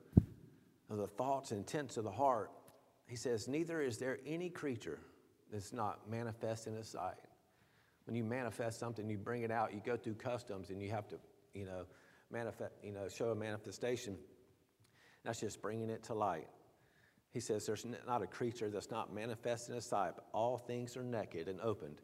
of 0.89 0.97
the 0.97 1.07
thoughts 1.07 1.51
and 1.51 1.59
intents 1.59 1.97
of 1.97 2.03
the 2.03 2.11
heart. 2.11 2.51
He 3.07 3.15
says, 3.15 3.47
Neither 3.47 3.81
is 3.81 3.97
there 3.97 4.19
any 4.25 4.49
creature 4.49 4.99
that's 5.51 5.73
not 5.73 6.09
manifest 6.09 6.67
in 6.67 6.75
his 6.75 6.87
sight. 6.87 7.15
When 8.05 8.15
you 8.15 8.23
manifest 8.23 8.79
something, 8.79 9.09
you 9.09 9.17
bring 9.17 9.41
it 9.41 9.51
out, 9.51 9.73
you 9.73 9.81
go 9.83 9.97
through 9.97 10.15
customs 10.15 10.69
and 10.69 10.81
you 10.81 10.91
have 10.91 11.07
to, 11.09 11.17
you 11.53 11.65
know, 11.65 11.85
manifest, 12.31 12.73
you 12.83 12.91
know, 12.91 13.07
show 13.07 13.29
a 13.31 13.35
manifestation. 13.35 14.17
That's 15.23 15.39
just 15.39 15.61
bringing 15.61 15.89
it 15.89 16.03
to 16.03 16.13
light. 16.13 16.47
He 17.31 17.39
says, 17.39 17.65
There's 17.65 17.85
not 18.07 18.21
a 18.21 18.27
creature 18.27 18.69
that's 18.69 18.91
not 18.91 19.13
manifest 19.13 19.69
in 19.69 19.75
his 19.75 19.85
sight, 19.85 20.13
but 20.15 20.25
all 20.33 20.57
things 20.57 20.95
are 20.95 21.03
naked 21.03 21.47
and 21.47 21.59
opened 21.61 22.01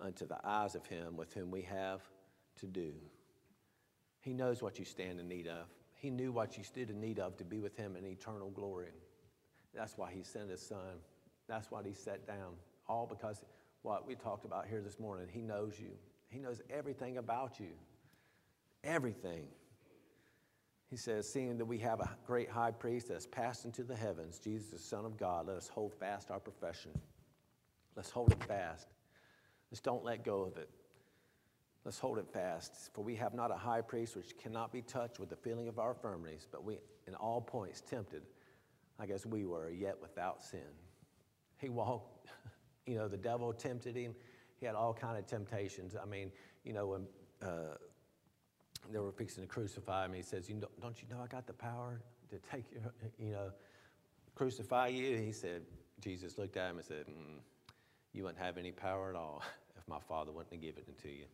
unto 0.00 0.26
the 0.26 0.38
eyes 0.44 0.74
of 0.74 0.86
him 0.86 1.16
with 1.16 1.32
whom 1.32 1.50
we 1.50 1.62
have 1.62 2.00
to 2.60 2.66
do. 2.66 2.92
He 4.20 4.32
knows 4.32 4.62
what 4.62 4.78
you 4.78 4.84
stand 4.84 5.18
in 5.18 5.28
need 5.28 5.46
of. 5.46 5.66
He 5.96 6.10
knew 6.10 6.32
what 6.32 6.56
you 6.56 6.64
stood 6.64 6.90
in 6.90 7.00
need 7.00 7.18
of 7.18 7.36
to 7.38 7.44
be 7.44 7.58
with 7.58 7.76
him 7.76 7.96
in 7.96 8.06
eternal 8.06 8.50
glory. 8.50 8.92
That's 9.74 9.96
why 9.96 10.10
he 10.10 10.22
sent 10.22 10.50
his 10.50 10.60
son. 10.60 10.98
That's 11.48 11.70
why 11.70 11.82
he 11.84 11.94
sat 11.94 12.26
down. 12.26 12.54
All 12.88 13.06
because 13.06 13.42
what 13.82 14.06
we 14.06 14.14
talked 14.14 14.44
about 14.44 14.66
here 14.66 14.80
this 14.80 14.98
morning, 14.98 15.26
he 15.30 15.40
knows 15.40 15.78
you. 15.78 15.90
He 16.28 16.38
knows 16.38 16.60
everything 16.70 17.18
about 17.18 17.58
you. 17.58 17.72
Everything. 18.84 19.46
He 20.88 20.96
says, 20.96 21.30
seeing 21.32 21.58
that 21.58 21.66
we 21.66 21.78
have 21.78 22.00
a 22.00 22.10
great 22.26 22.50
high 22.50 22.72
priest 22.72 23.08
that 23.08 23.14
has 23.14 23.26
passed 23.26 23.64
into 23.64 23.84
the 23.84 23.94
heavens, 23.94 24.38
Jesus, 24.38 24.70
the 24.70 24.78
Son 24.78 25.04
of 25.04 25.16
God, 25.16 25.46
let 25.46 25.56
us 25.56 25.68
hold 25.68 25.94
fast 25.94 26.30
our 26.30 26.40
profession. 26.40 26.90
Let's 27.94 28.10
hold 28.10 28.32
it 28.32 28.42
fast. 28.44 28.88
Let's 29.70 29.80
don't 29.80 30.04
let 30.04 30.24
go 30.24 30.42
of 30.42 30.56
it. 30.56 30.68
Let's 31.84 31.98
hold 31.98 32.18
it 32.18 32.26
fast, 32.32 32.90
for 32.92 33.02
we 33.02 33.16
have 33.16 33.32
not 33.32 33.50
a 33.50 33.56
high 33.56 33.80
priest 33.80 34.14
which 34.16 34.36
cannot 34.36 34.72
be 34.72 34.82
touched 34.82 35.18
with 35.18 35.30
the 35.30 35.36
feeling 35.36 35.66
of 35.68 35.78
our 35.78 35.92
infirmities, 35.92 36.46
but 36.50 36.62
we, 36.62 36.78
in 37.06 37.14
all 37.14 37.40
points, 37.40 37.80
tempted, 37.80 38.22
like 38.98 39.10
as 39.10 39.24
we 39.24 39.46
were, 39.46 39.70
yet 39.70 39.96
without 40.02 40.42
sin. 40.42 40.60
He 41.56 41.70
walked, 41.70 42.28
you 42.86 42.96
know, 42.96 43.08
the 43.08 43.16
devil 43.16 43.52
tempted 43.52 43.96
him. 43.96 44.14
He 44.58 44.66
had 44.66 44.74
all 44.74 44.92
kind 44.92 45.16
of 45.16 45.26
temptations. 45.26 45.96
I 46.00 46.04
mean, 46.04 46.30
you 46.64 46.74
know, 46.74 46.86
when 46.86 47.06
uh, 47.42 47.76
they 48.92 48.98
were 48.98 49.12
fixing 49.12 49.42
to 49.42 49.48
crucify 49.48 50.04
him, 50.04 50.12
he 50.12 50.22
says, 50.22 50.50
you 50.50 50.56
know, 50.56 50.68
"Don't 50.82 51.00
you 51.00 51.08
know 51.08 51.22
I 51.22 51.28
got 51.28 51.46
the 51.46 51.54
power 51.54 52.02
to 52.28 52.38
take 52.38 52.64
you, 52.72 52.80
you 53.18 53.32
know, 53.32 53.52
crucify 54.34 54.88
you?" 54.88 55.16
He 55.16 55.32
said, 55.32 55.62
Jesus 56.00 56.38
looked 56.38 56.56
at 56.56 56.70
him 56.70 56.76
and 56.76 56.84
said, 56.84 57.06
mm, 57.06 57.40
"You 58.12 58.24
wouldn't 58.24 58.42
have 58.42 58.58
any 58.58 58.72
power 58.72 59.10
at 59.10 59.16
all 59.16 59.42
if 59.78 59.86
my 59.88 60.00
Father 60.08 60.32
wouldn't 60.32 60.52
have 60.52 60.62
given 60.62 60.82
it 60.86 60.98
to 61.02 61.08
you." 61.08 61.26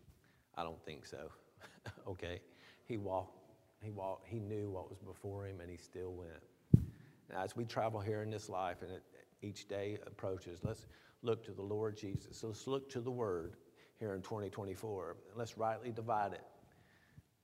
I 0.57 0.63
don't 0.63 0.83
think 0.85 1.07
so. 1.07 1.31
okay? 2.09 2.41
He 2.87 2.97
walked, 2.97 3.39
he 3.83 3.91
walked, 3.91 4.27
he 4.27 4.39
knew 4.39 4.71
what 4.71 4.89
was 4.89 4.99
before 4.99 5.47
him 5.47 5.61
and 5.61 5.71
he 5.71 5.77
still 5.77 6.13
went. 6.13 6.87
Now, 7.31 7.43
as 7.43 7.57
we 7.57 7.65
travel 7.65 8.01
here 8.01 8.23
in 8.23 8.31
this 8.31 8.49
life 8.49 8.83
and 8.83 8.91
it, 8.91 9.03
each 9.43 9.69
day 9.69 9.99
approaches, 10.07 10.61
let's 10.63 10.87
look 11.23 11.45
to 11.45 11.53
the 11.53 11.63
Lord 11.63 11.97
Jesus. 11.97 12.43
Let's 12.43 12.67
look 12.67 12.89
to 12.91 13.01
the 13.01 13.11
Word 13.11 13.57
here 13.99 14.15
in 14.15 14.23
2024. 14.23 15.17
Let's 15.35 15.59
rightly 15.59 15.91
divide 15.91 16.33
it. 16.33 16.45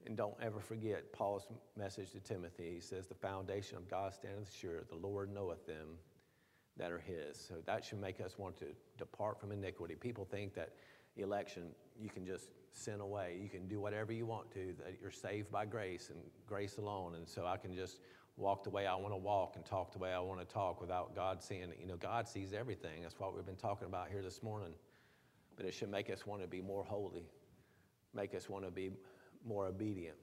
And 0.06 0.16
don't 0.16 0.34
ever 0.42 0.58
forget 0.58 1.12
Paul's 1.12 1.46
message 1.76 2.10
to 2.12 2.20
Timothy. 2.20 2.72
He 2.74 2.80
says, 2.80 3.06
The 3.06 3.14
foundation 3.14 3.76
of 3.76 3.88
God 3.88 4.14
standeth 4.14 4.52
sure, 4.52 4.82
the 4.88 4.96
Lord 4.96 5.32
knoweth 5.32 5.66
them 5.66 5.98
that 6.78 6.90
are 6.90 6.98
his. 6.98 7.36
So 7.36 7.54
that 7.66 7.84
should 7.84 8.00
make 8.00 8.20
us 8.20 8.38
want 8.38 8.56
to 8.58 8.66
depart 8.98 9.40
from 9.40 9.52
iniquity. 9.52 9.94
People 9.94 10.24
think 10.24 10.54
that 10.54 10.70
election, 11.16 11.64
you 12.00 12.08
can 12.08 12.24
just 12.24 12.48
sin 12.72 13.00
away. 13.00 13.38
You 13.42 13.48
can 13.48 13.68
do 13.68 13.80
whatever 13.80 14.12
you 14.12 14.26
want 14.26 14.50
to, 14.52 14.74
that 14.78 14.94
you're 15.00 15.10
saved 15.10 15.50
by 15.50 15.66
grace 15.66 16.08
and 16.10 16.18
grace 16.46 16.78
alone. 16.78 17.14
And 17.14 17.28
so 17.28 17.46
I 17.46 17.56
can 17.56 17.74
just 17.74 17.98
walk 18.36 18.64
the 18.64 18.70
way 18.70 18.86
I 18.86 18.94
want 18.94 19.12
to 19.12 19.18
walk 19.18 19.56
and 19.56 19.64
talk 19.64 19.92
the 19.92 19.98
way 19.98 20.12
I 20.12 20.20
want 20.20 20.40
to 20.40 20.46
talk 20.46 20.80
without 20.80 21.14
God 21.14 21.42
seeing 21.42 21.64
it. 21.64 21.78
You 21.80 21.86
know, 21.86 21.96
God 21.96 22.26
sees 22.26 22.52
everything. 22.52 23.02
That's 23.02 23.18
what 23.18 23.34
we've 23.34 23.44
been 23.44 23.56
talking 23.56 23.86
about 23.86 24.08
here 24.10 24.22
this 24.22 24.42
morning. 24.42 24.72
But 25.56 25.66
it 25.66 25.74
should 25.74 25.90
make 25.90 26.08
us 26.08 26.26
want 26.26 26.40
to 26.40 26.48
be 26.48 26.62
more 26.62 26.82
holy, 26.82 27.26
make 28.14 28.34
us 28.34 28.48
want 28.48 28.64
to 28.64 28.70
be 28.70 28.90
more 29.44 29.66
obedient, 29.66 30.16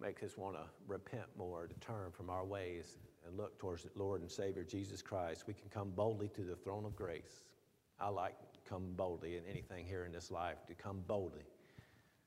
make 0.00 0.22
us 0.22 0.36
want 0.36 0.54
to 0.54 0.62
repent 0.86 1.26
more, 1.36 1.66
to 1.66 1.74
turn 1.80 2.12
from 2.12 2.30
our 2.30 2.44
ways 2.44 2.98
and 3.26 3.36
look 3.36 3.58
towards 3.58 3.84
the 3.84 3.90
Lord 3.96 4.20
and 4.20 4.30
Savior 4.30 4.64
Jesus 4.64 5.02
Christ. 5.02 5.44
We 5.46 5.54
can 5.54 5.68
come 5.68 5.90
boldly 5.90 6.28
to 6.28 6.42
the 6.42 6.56
throne 6.56 6.84
of 6.84 6.96
grace. 6.96 7.44
I 8.00 8.08
like 8.08 8.34
come 8.70 8.92
boldly 8.96 9.36
in 9.36 9.42
anything 9.50 9.84
here 9.84 10.04
in 10.04 10.12
this 10.12 10.30
life, 10.30 10.64
to 10.68 10.74
come 10.74 11.02
boldly 11.06 11.42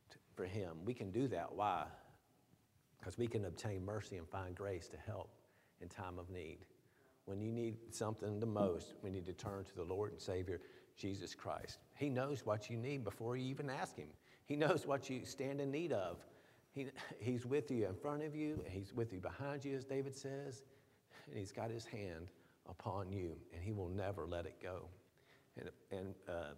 to, 0.09 0.17
for 0.35 0.45
Him. 0.45 0.77
We 0.83 0.93
can 0.93 1.09
do 1.09 1.27
that. 1.29 1.53
Why? 1.53 1.85
Because 2.99 3.17
we 3.17 3.27
can 3.27 3.45
obtain 3.45 3.83
mercy 3.83 4.17
and 4.17 4.27
find 4.27 4.53
grace 4.53 4.87
to 4.89 4.97
help 5.05 5.29
in 5.81 5.87
time 5.87 6.19
of 6.19 6.29
need. 6.29 6.59
when 7.25 7.39
you 7.39 7.53
need 7.53 7.77
something 7.91 8.39
the 8.41 8.45
most, 8.45 8.95
we 9.01 9.09
need 9.09 9.25
to 9.25 9.31
turn 9.31 9.63
to 9.63 9.75
the 9.75 9.83
Lord 9.83 10.11
and 10.11 10.19
Savior, 10.19 10.59
Jesus 10.97 11.33
Christ. 11.33 11.79
He 11.95 12.09
knows 12.09 12.45
what 12.45 12.69
you 12.69 12.75
need 12.75 13.05
before 13.05 13.37
you 13.37 13.49
even 13.49 13.69
ask 13.69 13.95
Him. 13.95 14.09
He 14.45 14.57
knows 14.57 14.85
what 14.85 15.09
you 15.09 15.23
stand 15.23 15.61
in 15.61 15.71
need 15.71 15.93
of. 15.93 16.17
He, 16.73 16.87
he's 17.19 17.45
with 17.45 17.71
you 17.71 17.87
in 17.87 17.95
front 17.95 18.23
of 18.23 18.35
you, 18.35 18.61
He's 18.67 18.93
with 18.93 19.13
you 19.13 19.19
behind 19.19 19.63
you, 19.63 19.75
as 19.75 19.85
David 19.85 20.15
says, 20.15 20.63
and 21.27 21.37
He's 21.37 21.51
got 21.51 21.69
His 21.69 21.85
hand 21.85 22.27
upon 22.69 23.11
you, 23.11 23.35
and 23.53 23.63
He 23.63 23.71
will 23.71 23.89
never 23.89 24.25
let 24.25 24.45
it 24.45 24.55
go. 24.61 24.87
And, 25.57 25.69
and 25.91 26.15
uh, 26.27 26.53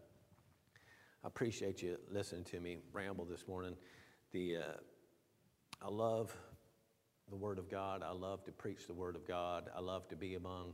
I 1.24 1.28
appreciate 1.28 1.82
you 1.82 1.98
listening 2.12 2.44
to 2.46 2.60
me 2.60 2.78
ramble 2.94 3.26
this 3.26 3.48
morning. 3.48 3.76
The, 4.32 4.58
uh, 4.58 4.62
I 5.82 5.90
love 5.90 6.36
the 7.30 7.36
Word 7.36 7.58
of 7.58 7.70
God. 7.70 8.04
I 8.04 8.12
love 8.12 8.44
to 8.46 8.52
preach 8.52 8.88
the 8.88 8.94
Word 8.94 9.16
of 9.16 9.28
God. 9.28 9.70
I 9.76 9.80
love 9.80 10.08
to 10.10 10.16
be 10.16 10.36
among 10.36 10.74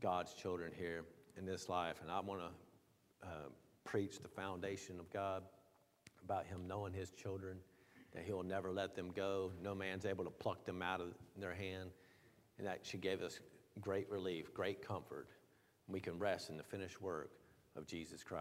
God's 0.00 0.34
children 0.34 0.72
here 0.76 1.04
in 1.36 1.44
this 1.44 1.68
life. 1.68 1.96
And 2.02 2.10
I 2.10 2.20
want 2.20 2.40
to 2.40 3.26
uh, 3.26 3.48
preach 3.84 4.20
the 4.20 4.28
foundation 4.28 5.00
of 5.00 5.10
God 5.12 5.42
about 6.24 6.46
Him 6.46 6.66
knowing 6.66 6.92
His 6.92 7.10
children, 7.10 7.56
that 8.14 8.24
He'll 8.24 8.42
never 8.42 8.70
let 8.70 8.94
them 8.94 9.10
go. 9.14 9.50
No 9.62 9.74
man's 9.74 10.06
able 10.06 10.24
to 10.24 10.30
pluck 10.30 10.64
them 10.64 10.82
out 10.82 11.00
of 11.00 11.08
their 11.36 11.54
hand. 11.54 11.90
And 12.58 12.66
that 12.66 12.80
she 12.82 12.98
gave 12.98 13.22
us 13.22 13.40
great 13.80 14.10
relief, 14.10 14.52
great 14.54 14.86
comfort. 14.86 15.28
We 15.88 16.00
can 16.00 16.18
rest 16.18 16.50
in 16.50 16.56
the 16.56 16.62
finished 16.62 17.00
work 17.00 17.30
of 17.76 17.86
Jesus 17.86 18.22
Christ. 18.22 18.40